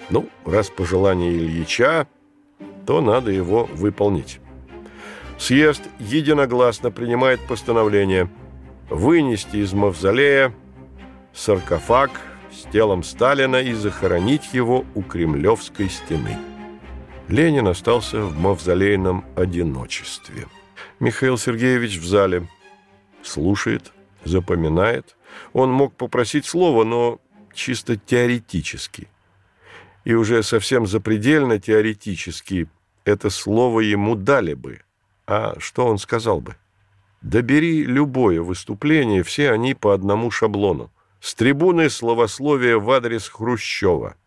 Ну, 0.09 0.27
раз 0.45 0.69
пожелание 0.69 1.31
Ильича, 1.31 2.07
то 2.85 3.01
надо 3.01 3.31
его 3.31 3.69
выполнить. 3.73 4.39
Съезд 5.37 5.83
единогласно 5.99 6.91
принимает 6.91 7.39
постановление 7.41 8.29
вынести 8.89 9.57
из 9.57 9.73
мавзолея 9.73 10.53
саркофаг– 11.33 12.11
с 12.53 12.71
телом 12.71 13.03
Сталина 13.03 13.55
и 13.55 13.73
захоронить 13.73 14.53
его 14.53 14.85
у 14.93 15.01
Кремлевской 15.01 15.89
стены. 15.89 16.37
Ленин 17.27 17.67
остался 17.67 18.21
в 18.21 18.37
мавзолейном 18.37 19.25
одиночестве. 19.35 20.47
Михаил 20.99 21.37
Сергеевич 21.37 21.97
в 21.97 22.05
зале 22.05 22.47
слушает, 23.23 23.91
запоминает. 24.23 25.15
Он 25.53 25.71
мог 25.71 25.95
попросить 25.95 26.45
слова, 26.45 26.83
но 26.83 27.19
чисто 27.53 27.97
теоретически. 27.97 29.07
И 30.05 30.13
уже 30.13 30.43
совсем 30.43 30.85
запредельно 30.85 31.59
теоретически 31.59 32.67
это 33.05 33.29
слово 33.29 33.79
ему 33.79 34.15
дали 34.15 34.53
бы. 34.53 34.81
А 35.25 35.55
что 35.59 35.87
он 35.87 35.97
сказал 35.97 36.41
бы? 36.41 36.55
Добери 37.21 37.83
любое 37.83 38.41
выступление, 38.41 39.23
все 39.23 39.51
они 39.51 39.73
по 39.73 39.93
одному 39.93 40.29
шаблону 40.29 40.91
с 41.23 41.35
трибуны 41.35 41.89
словословия 41.89 42.77
в 42.77 42.91
адрес 42.91 43.29
Хрущева. 43.29 44.17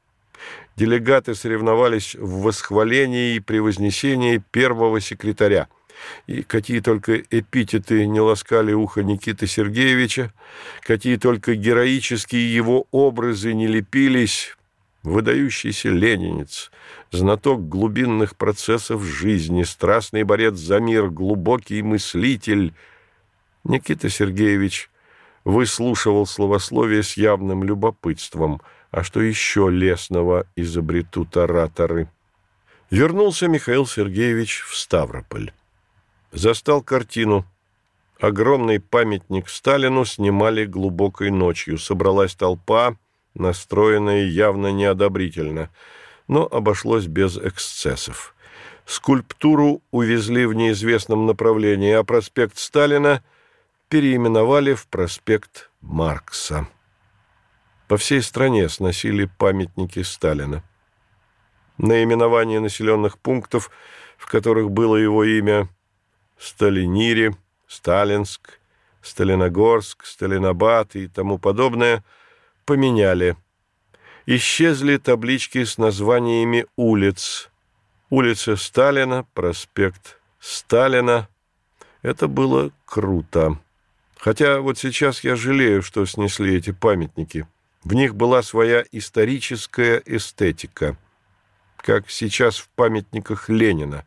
Делегаты 0.76 1.34
соревновались 1.34 2.14
в 2.14 2.40
восхвалении 2.40 3.34
и 3.34 3.40
превознесении 3.40 4.42
первого 4.50 5.02
секретаря. 5.02 5.68
И 6.26 6.42
какие 6.42 6.80
только 6.80 7.18
эпитеты 7.18 8.06
не 8.06 8.20
ласкали 8.20 8.72
ухо 8.72 9.02
Никиты 9.02 9.46
Сергеевича, 9.46 10.32
какие 10.84 11.16
только 11.16 11.54
героические 11.54 12.54
его 12.54 12.86
образы 12.90 13.52
не 13.52 13.66
лепились, 13.66 14.56
выдающийся 15.02 15.90
ленинец, 15.90 16.70
знаток 17.10 17.68
глубинных 17.68 18.36
процессов 18.36 19.02
жизни, 19.02 19.64
страстный 19.64 20.22
борец 20.22 20.54
за 20.54 20.80
мир, 20.80 21.10
глубокий 21.10 21.82
мыслитель. 21.82 22.72
Никита 23.64 24.08
Сергеевич 24.08 24.88
выслушивал 25.46 26.26
словословие 26.26 27.04
с 27.04 27.16
явным 27.16 27.62
любопытством, 27.62 28.60
а 28.90 29.04
что 29.04 29.22
еще 29.22 29.70
лесного 29.70 30.48
изобретут 30.56 31.36
ораторы. 31.36 32.08
Вернулся 32.90 33.46
Михаил 33.46 33.86
Сергеевич 33.86 34.62
в 34.62 34.76
Ставрополь. 34.76 35.52
Застал 36.32 36.82
картину. 36.82 37.44
Огромный 38.18 38.80
памятник 38.80 39.48
Сталину 39.48 40.04
снимали 40.04 40.64
глубокой 40.64 41.30
ночью. 41.30 41.78
Собралась 41.78 42.34
толпа, 42.34 42.96
настроенная 43.34 44.24
явно 44.24 44.72
неодобрительно, 44.72 45.70
но 46.26 46.48
обошлось 46.50 47.06
без 47.06 47.38
эксцессов. 47.38 48.34
Скульптуру 48.84 49.80
увезли 49.92 50.44
в 50.44 50.54
неизвестном 50.54 51.24
направлении, 51.24 51.92
а 51.92 52.02
проспект 52.02 52.58
Сталина– 52.58 53.22
переименовали 53.88 54.74
в 54.74 54.86
проспект 54.88 55.70
Маркса. 55.80 56.68
По 57.88 57.96
всей 57.96 58.22
стране 58.22 58.68
сносили 58.68 59.30
памятники 59.38 60.02
Сталина. 60.02 60.62
Наименование 61.78 62.58
населенных 62.60 63.18
пунктов, 63.18 63.70
в 64.16 64.26
которых 64.26 64.70
было 64.70 64.96
его 64.96 65.24
имя 65.24 65.68
Сталинири, 66.38 67.36
Сталинск, 67.68 68.60
Сталиногорск, 69.02 70.04
Сталинабад 70.04 70.96
и 70.96 71.06
тому 71.06 71.38
подобное, 71.38 72.02
поменяли. 72.64 73.36
Исчезли 74.26 74.96
таблички 74.96 75.62
с 75.62 75.78
названиями 75.78 76.66
улиц. 76.74 77.50
Улица 78.10 78.56
Сталина, 78.56 79.24
проспект 79.34 80.18
Сталина. 80.40 81.28
Это 82.02 82.26
было 82.26 82.72
круто. 82.84 83.58
Хотя 84.18 84.60
вот 84.60 84.78
сейчас 84.78 85.24
я 85.24 85.36
жалею, 85.36 85.82
что 85.82 86.04
снесли 86.06 86.56
эти 86.56 86.72
памятники. 86.72 87.46
В 87.84 87.94
них 87.94 88.14
была 88.14 88.42
своя 88.42 88.84
историческая 88.90 90.02
эстетика, 90.04 90.96
как 91.76 92.10
сейчас 92.10 92.58
в 92.58 92.68
памятниках 92.70 93.48
Ленина. 93.48 94.04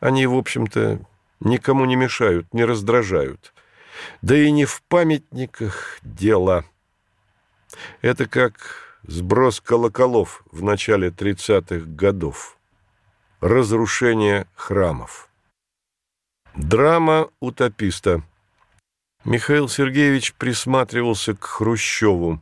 Они, 0.00 0.26
в 0.26 0.34
общем-то, 0.34 1.00
никому 1.40 1.84
не 1.84 1.96
мешают, 1.96 2.52
не 2.54 2.64
раздражают. 2.64 3.52
Да 4.22 4.36
и 4.36 4.50
не 4.50 4.64
в 4.64 4.82
памятниках 4.88 5.98
дело. 6.02 6.64
Это 8.00 8.26
как 8.26 8.98
сброс 9.02 9.60
колоколов 9.60 10.42
в 10.50 10.62
начале 10.62 11.08
30-х 11.08 11.84
годов. 11.86 12.56
Разрушение 13.40 14.46
храмов. 14.54 15.28
Драма 16.54 17.28
утописта. 17.40 18.22
Михаил 19.26 19.68
Сергеевич 19.68 20.34
присматривался 20.34 21.34
к 21.34 21.42
Хрущеву. 21.42 22.40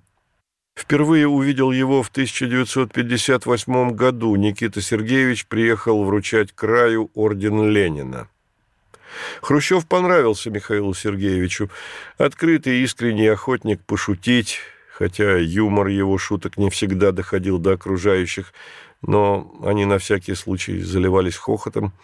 Впервые 0.78 1.26
увидел 1.26 1.72
его 1.72 2.02
в 2.02 2.10
1958 2.10 3.92
году. 3.92 4.36
Никита 4.36 4.82
Сергеевич 4.82 5.46
приехал 5.46 6.04
вручать 6.04 6.52
краю 6.52 7.10
орден 7.14 7.70
Ленина. 7.70 8.28
Хрущев 9.40 9.86
понравился 9.86 10.50
Михаилу 10.50 10.92
Сергеевичу. 10.92 11.70
Открытый 12.18 12.80
искренний 12.80 13.28
охотник 13.28 13.80
пошутить, 13.80 14.58
хотя 14.92 15.38
юмор 15.38 15.86
его 15.86 16.18
шуток 16.18 16.58
не 16.58 16.68
всегда 16.68 17.12
доходил 17.12 17.58
до 17.58 17.72
окружающих, 17.72 18.52
но 19.00 19.56
они 19.64 19.86
на 19.86 19.96
всякий 19.96 20.34
случай 20.34 20.80
заливались 20.80 21.36
хохотом. 21.36 21.94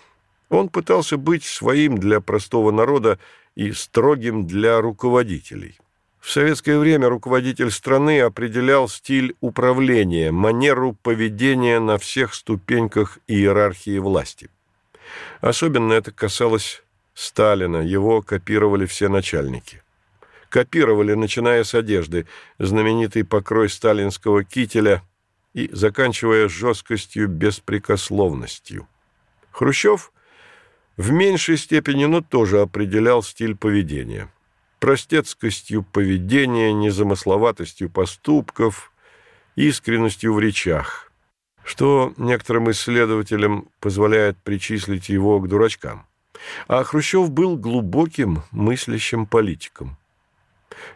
Он 0.48 0.70
пытался 0.70 1.18
быть 1.18 1.44
своим 1.44 1.98
для 1.98 2.20
простого 2.20 2.70
народа 2.70 3.18
и 3.54 3.72
строгим 3.72 4.46
для 4.46 4.80
руководителей. 4.80 5.78
В 6.20 6.30
советское 6.30 6.78
время 6.78 7.08
руководитель 7.08 7.70
страны 7.70 8.20
определял 8.20 8.88
стиль 8.88 9.34
управления, 9.40 10.30
манеру 10.30 10.96
поведения 11.02 11.80
на 11.80 11.96
всех 11.98 12.34
ступеньках 12.34 13.18
иерархии 13.26 13.98
власти. 13.98 14.50
Особенно 15.40 15.94
это 15.94 16.12
касалось 16.12 16.82
Сталина, 17.14 17.78
его 17.78 18.22
копировали 18.22 18.86
все 18.86 19.08
начальники. 19.08 19.82
Копировали, 20.48 21.14
начиная 21.14 21.64
с 21.64 21.74
одежды, 21.74 22.26
знаменитый 22.58 23.24
покрой 23.24 23.68
сталинского 23.68 24.44
кителя 24.44 25.02
и 25.54 25.68
заканчивая 25.72 26.48
жесткостью, 26.48 27.28
беспрекословностью. 27.28 28.88
Хрущев 29.52 30.12
в 31.00 31.12
меньшей 31.12 31.56
степени, 31.56 32.04
но 32.04 32.20
тоже 32.20 32.60
определял 32.60 33.22
стиль 33.22 33.56
поведения– 33.56 34.28
простецкостью 34.80 35.82
поведения, 35.82 36.74
незамысловатостью 36.74 37.88
поступков, 37.88 38.92
искренностью 39.56 40.34
в 40.34 40.40
речах, 40.40 41.10
что 41.64 42.12
некоторым 42.18 42.70
исследователям 42.70 43.68
позволяет 43.80 44.36
причислить 44.42 45.08
его 45.08 45.40
к 45.40 45.48
дурачкам. 45.48 46.04
А 46.68 46.84
Хрущев 46.84 47.30
был 47.30 47.56
глубоким 47.56 48.42
мыслящим 48.50 49.24
политиком. 49.24 49.96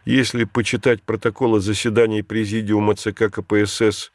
Если 0.05 0.45
почитать 0.45 1.03
протоколы 1.03 1.61
заседаний 1.61 2.23
Президиума 2.23 2.95
ЦК 2.95 3.33
КПСС 3.33 4.13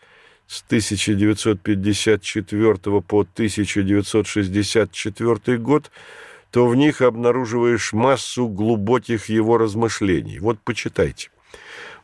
с 0.49 0.63
1954 0.63 3.01
по 3.01 3.21
1964 3.21 5.57
год, 5.59 5.91
то 6.49 6.67
в 6.67 6.75
них 6.75 7.01
обнаруживаешь 7.01 7.93
массу 7.93 8.47
глубоких 8.47 9.29
его 9.29 9.59
размышлений. 9.59 10.39
Вот 10.39 10.57
почитайте. 10.63 11.29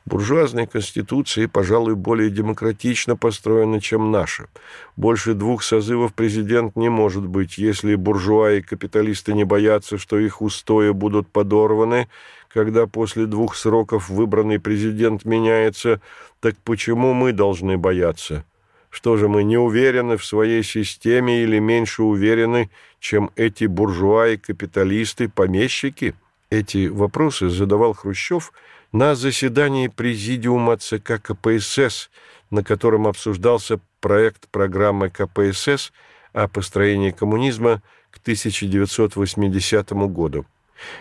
Буржуазная 0.05 0.67
конституция, 0.67 1.47
пожалуй, 1.47 1.95
более 1.95 2.29
демократично 2.29 3.17
построена, 3.17 3.81
чем 3.81 4.11
наша. 4.11 4.47
Больше 4.95 5.33
двух 5.33 5.63
созывов 5.63 6.13
президент 6.13 6.75
не 6.75 6.89
может 6.89 7.25
быть, 7.25 7.57
если 7.57 7.95
буржуа 7.95 8.51
и 8.51 8.61
капиталисты 8.61 9.33
не 9.33 9.45
боятся, 9.45 9.97
что 9.97 10.19
их 10.19 10.43
устои 10.43 10.91
будут 10.91 11.27
подорваны, 11.29 12.07
когда 12.55 12.85
после 12.85 13.25
двух 13.25 13.55
сроков 13.55 14.09
выбранный 14.09 14.59
президент 14.59 15.25
меняется, 15.25 16.01
так 16.45 16.57
почему 16.63 17.13
мы 17.13 17.33
должны 17.33 17.75
бояться? 17.75 18.45
Что 18.91 19.17
же 19.17 19.27
мы 19.27 19.43
не 19.43 19.57
уверены 19.57 20.15
в 20.15 20.23
своей 20.23 20.61
системе 20.61 21.41
или 21.41 21.57
меньше 21.57 22.03
уверены, 22.03 22.69
чем 22.99 23.31
эти 23.35 23.65
буржуа 23.65 24.27
и 24.27 24.37
капиталисты, 24.37 25.27
помещики? 25.27 26.13
Эти 26.51 26.85
вопросы 26.85 27.49
задавал 27.49 27.93
Хрущев 27.93 28.53
на 28.91 29.15
заседании 29.15 29.87
Президиума 29.87 30.77
ЦК 30.77 31.19
КПСС, 31.19 32.11
на 32.51 32.63
котором 32.63 33.07
обсуждался 33.07 33.79
проект 33.99 34.47
программы 34.49 35.09
КПСС 35.09 35.91
о 36.31 36.47
построении 36.47 37.09
коммунизма 37.09 37.81
к 38.11 38.19
1980 38.19 39.91
году. 40.13 40.45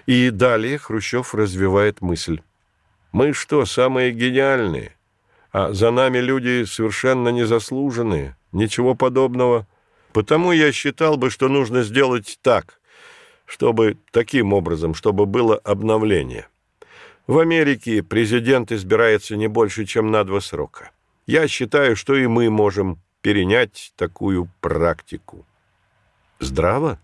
И 0.06 0.30
далее 0.30 0.78
Хрущев 0.78 1.34
развивает 1.34 2.00
мысль. 2.00 2.40
«Мы 3.12 3.34
что, 3.34 3.66
самые 3.66 4.12
гениальные? 4.12 4.94
А 5.54 5.72
за 5.72 5.92
нами 5.92 6.18
люди 6.18 6.64
совершенно 6.64 7.28
незаслуженные. 7.28 8.36
Ничего 8.50 8.96
подобного. 8.96 9.68
Потому 10.12 10.50
я 10.50 10.72
считал 10.72 11.16
бы, 11.16 11.30
что 11.30 11.48
нужно 11.48 11.84
сделать 11.84 12.40
так, 12.42 12.80
чтобы 13.46 13.96
таким 14.10 14.52
образом, 14.52 14.94
чтобы 14.94 15.26
было 15.26 15.56
обновление. 15.56 16.48
В 17.28 17.38
Америке 17.38 18.02
президент 18.02 18.72
избирается 18.72 19.36
не 19.36 19.46
больше, 19.46 19.84
чем 19.84 20.10
на 20.10 20.24
два 20.24 20.40
срока. 20.40 20.90
Я 21.24 21.46
считаю, 21.46 21.94
что 21.94 22.16
и 22.16 22.26
мы 22.26 22.50
можем 22.50 22.98
перенять 23.20 23.92
такую 23.94 24.50
практику. 24.60 25.46
Здраво? 26.40 26.98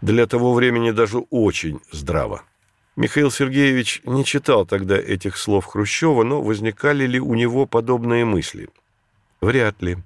Для 0.00 0.26
того 0.26 0.54
времени 0.54 0.92
даже 0.92 1.18
очень 1.18 1.80
здраво. 1.90 2.42
Михаил 2.94 3.30
Сергеевич 3.30 4.02
не 4.04 4.22
читал 4.24 4.66
тогда 4.66 4.98
этих 4.98 5.38
слов 5.38 5.64
Хрущева, 5.64 6.24
но 6.24 6.42
возникали 6.42 7.06
ли 7.06 7.18
у 7.18 7.34
него 7.34 7.64
подобные 7.64 8.26
мысли? 8.26 8.68
Вряд 9.40 9.80
ли. 9.80 9.96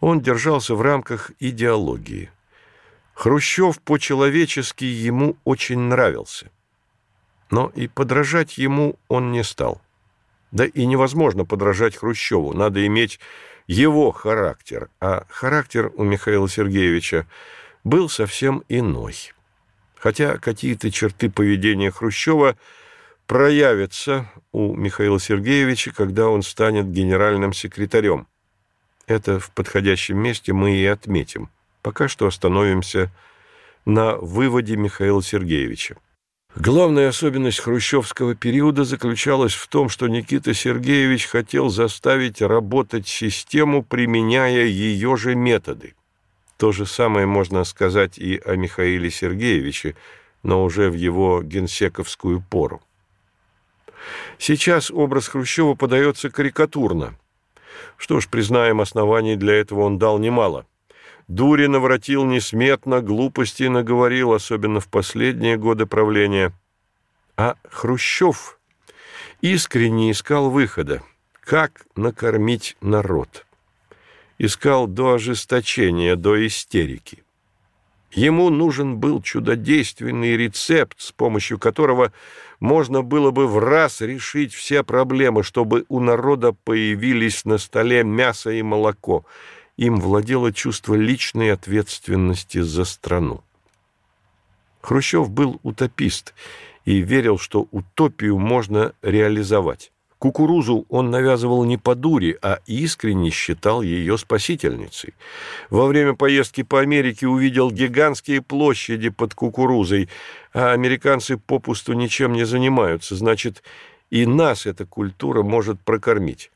Он 0.00 0.20
держался 0.20 0.74
в 0.74 0.82
рамках 0.82 1.30
идеологии. 1.40 2.30
Хрущев 3.14 3.80
по-человечески 3.80 4.84
ему 4.84 5.36
очень 5.44 5.78
нравился. 5.78 6.50
Но 7.50 7.72
и 7.74 7.88
подражать 7.88 8.58
ему 8.58 8.96
он 9.08 9.32
не 9.32 9.42
стал. 9.42 9.80
Да 10.52 10.66
и 10.66 10.84
невозможно 10.84 11.46
подражать 11.46 11.96
Хрущеву, 11.96 12.52
надо 12.52 12.86
иметь 12.86 13.18
его 13.66 14.12
характер, 14.12 14.90
а 15.00 15.24
характер 15.30 15.90
у 15.96 16.04
Михаила 16.04 16.48
Сергеевича 16.50 17.26
был 17.82 18.10
совсем 18.10 18.62
иной 18.68 19.32
хотя 20.04 20.36
какие-то 20.36 20.90
черты 20.90 21.30
поведения 21.30 21.90
Хрущева 21.90 22.58
проявятся 23.26 24.30
у 24.52 24.76
Михаила 24.76 25.18
Сергеевича, 25.18 25.94
когда 25.94 26.28
он 26.28 26.42
станет 26.42 26.92
генеральным 26.92 27.54
секретарем. 27.54 28.26
Это 29.06 29.40
в 29.40 29.50
подходящем 29.52 30.18
месте 30.18 30.52
мы 30.52 30.76
и 30.76 30.84
отметим. 30.84 31.48
Пока 31.80 32.06
что 32.06 32.26
остановимся 32.26 33.10
на 33.86 34.16
выводе 34.16 34.76
Михаила 34.76 35.22
Сергеевича. 35.22 35.96
Главная 36.54 37.08
особенность 37.08 37.60
хрущевского 37.60 38.34
периода 38.34 38.84
заключалась 38.84 39.54
в 39.54 39.66
том, 39.68 39.88
что 39.88 40.06
Никита 40.06 40.52
Сергеевич 40.52 41.28
хотел 41.28 41.70
заставить 41.70 42.42
работать 42.42 43.08
систему, 43.08 43.82
применяя 43.82 44.66
ее 44.66 45.16
же 45.16 45.34
методы– 45.34 45.94
то 46.56 46.72
же 46.72 46.86
самое 46.86 47.26
можно 47.26 47.64
сказать 47.64 48.18
и 48.18 48.40
о 48.44 48.56
Михаиле 48.56 49.10
Сергеевиче, 49.10 49.96
но 50.42 50.62
уже 50.64 50.90
в 50.90 50.94
его 50.94 51.42
генсековскую 51.42 52.42
пору. 52.42 52.80
Сейчас 54.38 54.90
образ 54.90 55.28
Хрущева 55.28 55.74
подается 55.74 56.30
карикатурно. 56.30 57.14
Что 57.96 58.20
ж, 58.20 58.28
признаем, 58.28 58.80
оснований 58.80 59.36
для 59.36 59.54
этого 59.54 59.80
он 59.80 59.98
дал 59.98 60.18
немало. 60.18 60.66
Дури 61.26 61.66
наворотил 61.66 62.24
несметно, 62.24 63.00
глупости 63.00 63.64
наговорил, 63.64 64.32
особенно 64.34 64.80
в 64.80 64.88
последние 64.88 65.56
годы 65.56 65.86
правления. 65.86 66.52
А 67.36 67.56
Хрущев 67.70 68.58
искренне 69.40 70.10
искал 70.10 70.50
выхода, 70.50 71.02
как 71.40 71.86
накормить 71.96 72.76
народ 72.80 73.46
искал 74.38 74.86
до 74.86 75.14
ожесточения, 75.14 76.16
до 76.16 76.46
истерики. 76.46 77.24
Ему 78.12 78.48
нужен 78.48 78.98
был 78.98 79.20
чудодейственный 79.20 80.36
рецепт, 80.36 81.00
с 81.00 81.10
помощью 81.10 81.58
которого 81.58 82.12
можно 82.60 83.02
было 83.02 83.32
бы 83.32 83.48
в 83.48 83.58
раз 83.58 84.00
решить 84.00 84.54
все 84.54 84.84
проблемы, 84.84 85.42
чтобы 85.42 85.84
у 85.88 85.98
народа 85.98 86.52
появились 86.52 87.44
на 87.44 87.58
столе 87.58 88.04
мясо 88.04 88.50
и 88.50 88.62
молоко. 88.62 89.24
Им 89.76 90.00
владело 90.00 90.52
чувство 90.52 90.94
личной 90.94 91.52
ответственности 91.52 92.60
за 92.60 92.84
страну. 92.84 93.42
Хрущев 94.80 95.30
был 95.30 95.58
утопист 95.64 96.34
и 96.84 96.98
верил, 96.98 97.38
что 97.38 97.66
утопию 97.72 98.38
можно 98.38 98.92
реализовать. 99.02 99.90
Кукурузу 100.24 100.86
он 100.88 101.10
навязывал 101.10 101.64
не 101.64 101.76
по 101.76 101.94
дуре, 101.94 102.38
а 102.40 102.60
искренне 102.64 103.28
считал 103.28 103.82
ее 103.82 104.16
спасительницей. 104.16 105.12
Во 105.68 105.84
время 105.86 106.14
поездки 106.14 106.62
по 106.62 106.80
Америке 106.80 107.26
увидел 107.26 107.70
гигантские 107.70 108.40
площади 108.40 109.10
под 109.10 109.34
кукурузой, 109.34 110.08
а 110.54 110.72
американцы 110.72 111.36
попусту 111.36 111.92
ничем 111.92 112.32
не 112.32 112.44
занимаются, 112.44 113.16
значит, 113.16 113.62
и 114.08 114.24
нас 114.24 114.64
эта 114.64 114.86
культура 114.86 115.42
может 115.42 115.78
прокормить. 115.82 116.50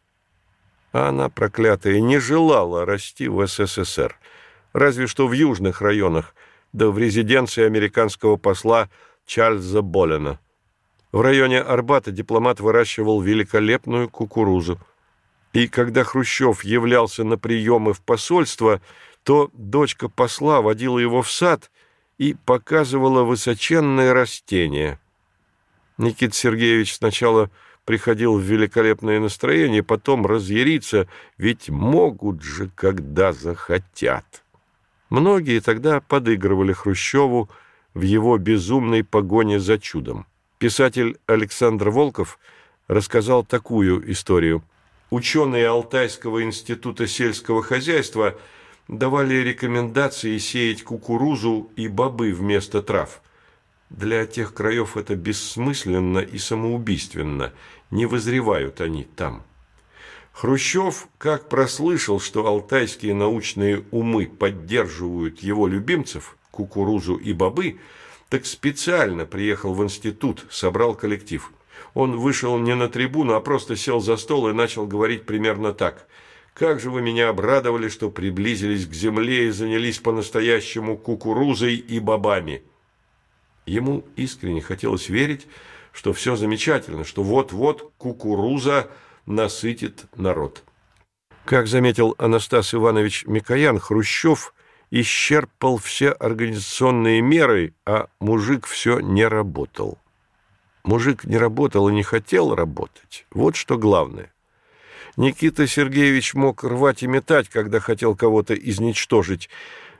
А 0.93 1.11
она, 1.11 1.29
проклятая, 1.29 2.01
не 2.01 2.19
желала 2.19 2.87
расти 2.87 3.29
в 3.29 3.47
СССР, 3.47 4.16
разве 4.73 5.07
что 5.07 5.29
в 5.29 5.33
южных 5.35 5.83
районах, 5.83 6.35
да 6.73 6.89
в 6.89 6.99
резиденции 6.99 7.64
американского 7.64 8.37
посла 8.37 8.89
Чарльза 9.27 9.83
Боллена– 9.83 10.39
в 11.13 11.21
районе 11.21 11.61
Арбата 11.61 12.11
дипломат 12.11 12.61
выращивал 12.61 13.21
великолепную 13.21 14.09
кукурузу. 14.09 14.79
И 15.53 15.67
когда 15.67 16.05
Хрущев 16.05 16.65
являлся 16.65 17.25
на 17.25 17.39
приемы 17.39 17.95
в 17.95 18.01
посольство, 18.03 18.81
то 19.23 19.51
дочка 19.55 20.09
посла 20.09 20.61
водила 20.61 20.99
его 20.99 21.23
в 21.23 21.31
сад 21.31 21.71
и 22.19 22.35
показывала 22.45 23.23
высоченные 23.23 24.13
растения. 24.13 25.01
Никита 25.97 26.35
Сергеевич 26.35 26.95
сначала 26.97 27.51
приходил 27.85 28.39
в 28.39 28.43
великолепное 28.43 29.19
настроение, 29.19 29.83
потом 29.83 30.27
разъяриться, 30.27 31.09
ведь 31.39 31.71
могут 31.71 32.43
же, 32.43 32.71
когда 32.75 33.33
захотят. 33.33 34.45
Многие 35.09 35.61
тогда 35.61 36.03
подыгрывали 36.03 36.75
Хрущеву 36.75 37.49
в 37.95 38.03
его 38.03 38.37
безумной 38.37 39.05
погоне 39.05 39.59
за 39.59 39.79
чудом. 39.79 40.27
Писатель 40.59 41.19
Александр 41.27 41.91
Волков 41.91 42.37
рассказал 42.89 43.45
такую 43.45 44.11
историю. 44.11 44.65
Ученые 45.11 45.69
Алтайского 45.69 46.43
института 46.43 47.07
сельского 47.07 47.63
хозяйства 47.63 48.37
давали 48.89 49.37
рекомендации 49.37 50.37
сеять 50.39 50.83
кукурузу 50.83 51.71
и 51.77 51.87
бобы 51.87 52.33
вместо 52.33 52.83
трав. 52.83 53.23
Для 53.89 54.27
тех 54.27 54.53
краев 54.53 54.97
это 54.97 55.15
бессмысленно 55.15 56.19
и 56.19 56.39
самоубийственно. 56.39 57.53
Не 57.93 58.07
возревают 58.07 58.81
они 58.81 59.05
там. 59.05 59.45
Хрущев, 60.33 61.07
как 61.19 61.49
прослышал, 61.49 62.19
что 62.19 62.47
алтайские 62.47 63.15
научные 63.15 63.85
умы 63.93 64.27
поддерживают 64.27 65.39
его 65.39 65.69
любимцев, 65.69 66.37
кукурузу 66.51 67.15
и 67.15 67.33
бобы, 67.33 67.79
так 68.29 68.47
специально 68.47 69.24
приехал 69.24 69.74
в 69.74 69.83
институт, 69.83 70.45
собрал 70.51 70.95
коллектив. 70.95 71.51
Он 71.95 72.18
вышел 72.18 72.59
не 72.59 72.74
на 72.74 72.89
трибуну, 72.89 73.35
а 73.35 73.41
просто 73.41 73.76
сел 73.76 74.01
за 74.01 74.16
стол 74.16 74.49
и 74.49 74.53
начал 74.53 74.87
говорить 74.87 75.24
примерно 75.24 75.72
так. 75.72 76.07
«Как 76.55 76.81
же 76.81 76.91
вы 76.91 77.03
меня 77.03 77.29
обрадовали, 77.29 77.89
что 77.89 78.11
приблизились 78.11 78.87
к 78.87 78.93
земле 78.93 79.47
и 79.47 79.51
занялись 79.51 79.99
по-настоящему 79.99 80.97
кукурузой 80.97 81.76
и 81.76 82.01
бобами!» 82.01 82.62
Ему 83.64 84.05
искренне 84.16 84.61
хотелось 84.61 85.09
верить, 85.09 85.47
что 85.93 86.12
все 86.12 86.35
замечательно, 86.35 87.05
что 87.05 87.22
вот-вот 87.22 87.93
кукуруза 87.97 88.91
насытит 89.24 90.07
народ. 90.16 90.64
Как 91.45 91.66
заметил 91.66 92.14
Анастас 92.18 92.74
Иванович 92.74 93.24
Микоян, 93.26 93.79
Хрущев 93.79 94.53
исчерпал 94.91 95.78
все 95.78 96.11
организационные 96.11 97.20
меры, 97.20 97.74
а 97.84 98.09
мужик 98.20 98.66
все 98.66 99.01
не 99.01 99.26
работал. 99.26 99.99
Мужик 100.84 101.24
не 101.24 101.36
работал 101.36 101.89
и 101.89 101.95
не 101.95 102.03
хотел 102.03 102.55
работать. 102.55 103.26
Вот 103.30 103.57
что 103.57 103.76
главное. 103.76 104.32
Никита 105.16 105.66
Сергеевич 105.66 106.34
мог 106.34 106.64
рвать 106.64 107.03
и 107.03 107.07
метать, 107.07 107.49
когда 107.49 107.80
хотел 107.80 108.14
кого-то 108.14 108.55
изничтожить, 108.55 109.51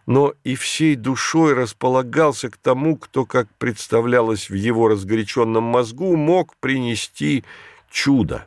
но 0.07 0.33
и 0.45 0.55
всей 0.55 0.95
душой 0.95 1.53
располагался 1.53 2.49
к 2.49 2.57
тому, 2.57 2.97
кто, 2.97 3.27
как 3.27 3.49
представлялось 3.59 4.49
в 4.49 4.55
его 4.55 4.89
разгоряченном 4.89 5.65
мозгу, 5.65 6.17
мог 6.17 6.57
принести 6.57 7.45
чудо. 7.91 8.47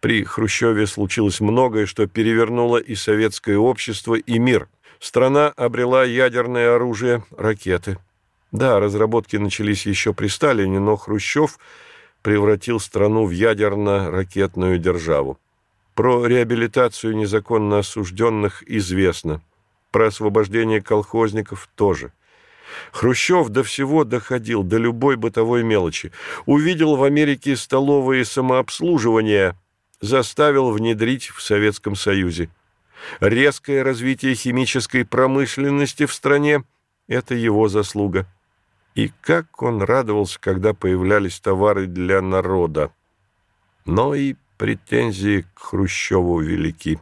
При 0.00 0.24
Хрущеве 0.24 0.86
случилось 0.86 1.40
многое, 1.40 1.86
что 1.86 2.06
перевернуло 2.06 2.78
и 2.78 2.94
советское 2.94 3.56
общество, 3.56 4.16
и 4.16 4.38
мир– 4.38 4.68
Страна 5.00 5.48
обрела 5.56 6.04
ядерное 6.04 6.74
оружие, 6.74 7.24
ракеты. 7.36 7.98
Да, 8.52 8.78
разработки 8.78 9.36
начались 9.36 9.86
еще 9.86 10.12
при 10.12 10.28
Сталине, 10.28 10.78
но 10.78 10.96
Хрущев 10.96 11.58
превратил 12.20 12.78
страну 12.78 13.24
в 13.24 13.30
ядерно-ракетную 13.30 14.78
державу. 14.78 15.38
Про 15.94 16.26
реабилитацию 16.26 17.16
незаконно 17.16 17.78
осужденных 17.78 18.62
известно. 18.66 19.40
Про 19.90 20.08
освобождение 20.08 20.82
колхозников 20.82 21.70
тоже. 21.74 22.12
Хрущев 22.92 23.48
до 23.48 23.62
всего 23.62 24.04
доходил, 24.04 24.62
до 24.62 24.76
любой 24.76 25.16
бытовой 25.16 25.64
мелочи. 25.64 26.12
Увидел 26.44 26.96
в 26.96 27.04
Америке 27.04 27.56
столовые 27.56 28.26
самообслуживания, 28.26 29.56
заставил 30.02 30.70
внедрить 30.70 31.28
в 31.30 31.40
Советском 31.40 31.96
Союзе. 31.96 32.50
Резкое 33.20 33.82
развитие 33.82 34.34
химической 34.34 35.04
промышленности 35.04 36.06
в 36.06 36.14
стране– 36.14 36.64
это 37.08 37.34
его 37.34 37.68
заслуга. 37.68 38.26
И 38.94 39.12
как 39.20 39.62
он 39.62 39.82
радовался, 39.82 40.38
когда 40.40 40.74
появлялись 40.74 41.40
товары 41.40 41.86
для 41.86 42.20
народа. 42.20 42.92
Но 43.84 44.14
и 44.14 44.34
претензии 44.56 45.46
к 45.54 45.60
Хрущеву 45.60 46.40
велики. 46.40 47.00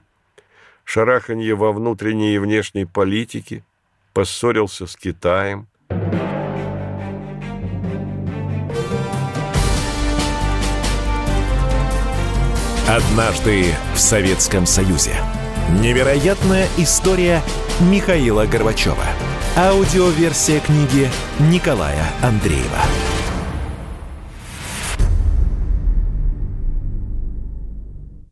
Шараханье 0.85 1.55
во 1.55 1.73
внутренней 1.73 2.35
и 2.35 2.39
внешней 2.39 2.85
политике, 2.85 3.65
поссорился 4.15 4.87
с 4.87 4.97
Китаем. 4.97 5.69
Однажды 12.89 13.75
в 13.95 13.99
Советском 13.99 14.65
Союзе. 14.65 15.15
Невероятная 15.69 16.67
история 16.79 17.43
Михаила 17.79 18.47
Горбачева. 18.47 19.05
Аудиоверсия 19.55 20.61
книги 20.61 21.11
Николая 21.41 22.07
Андреева. 22.23 22.81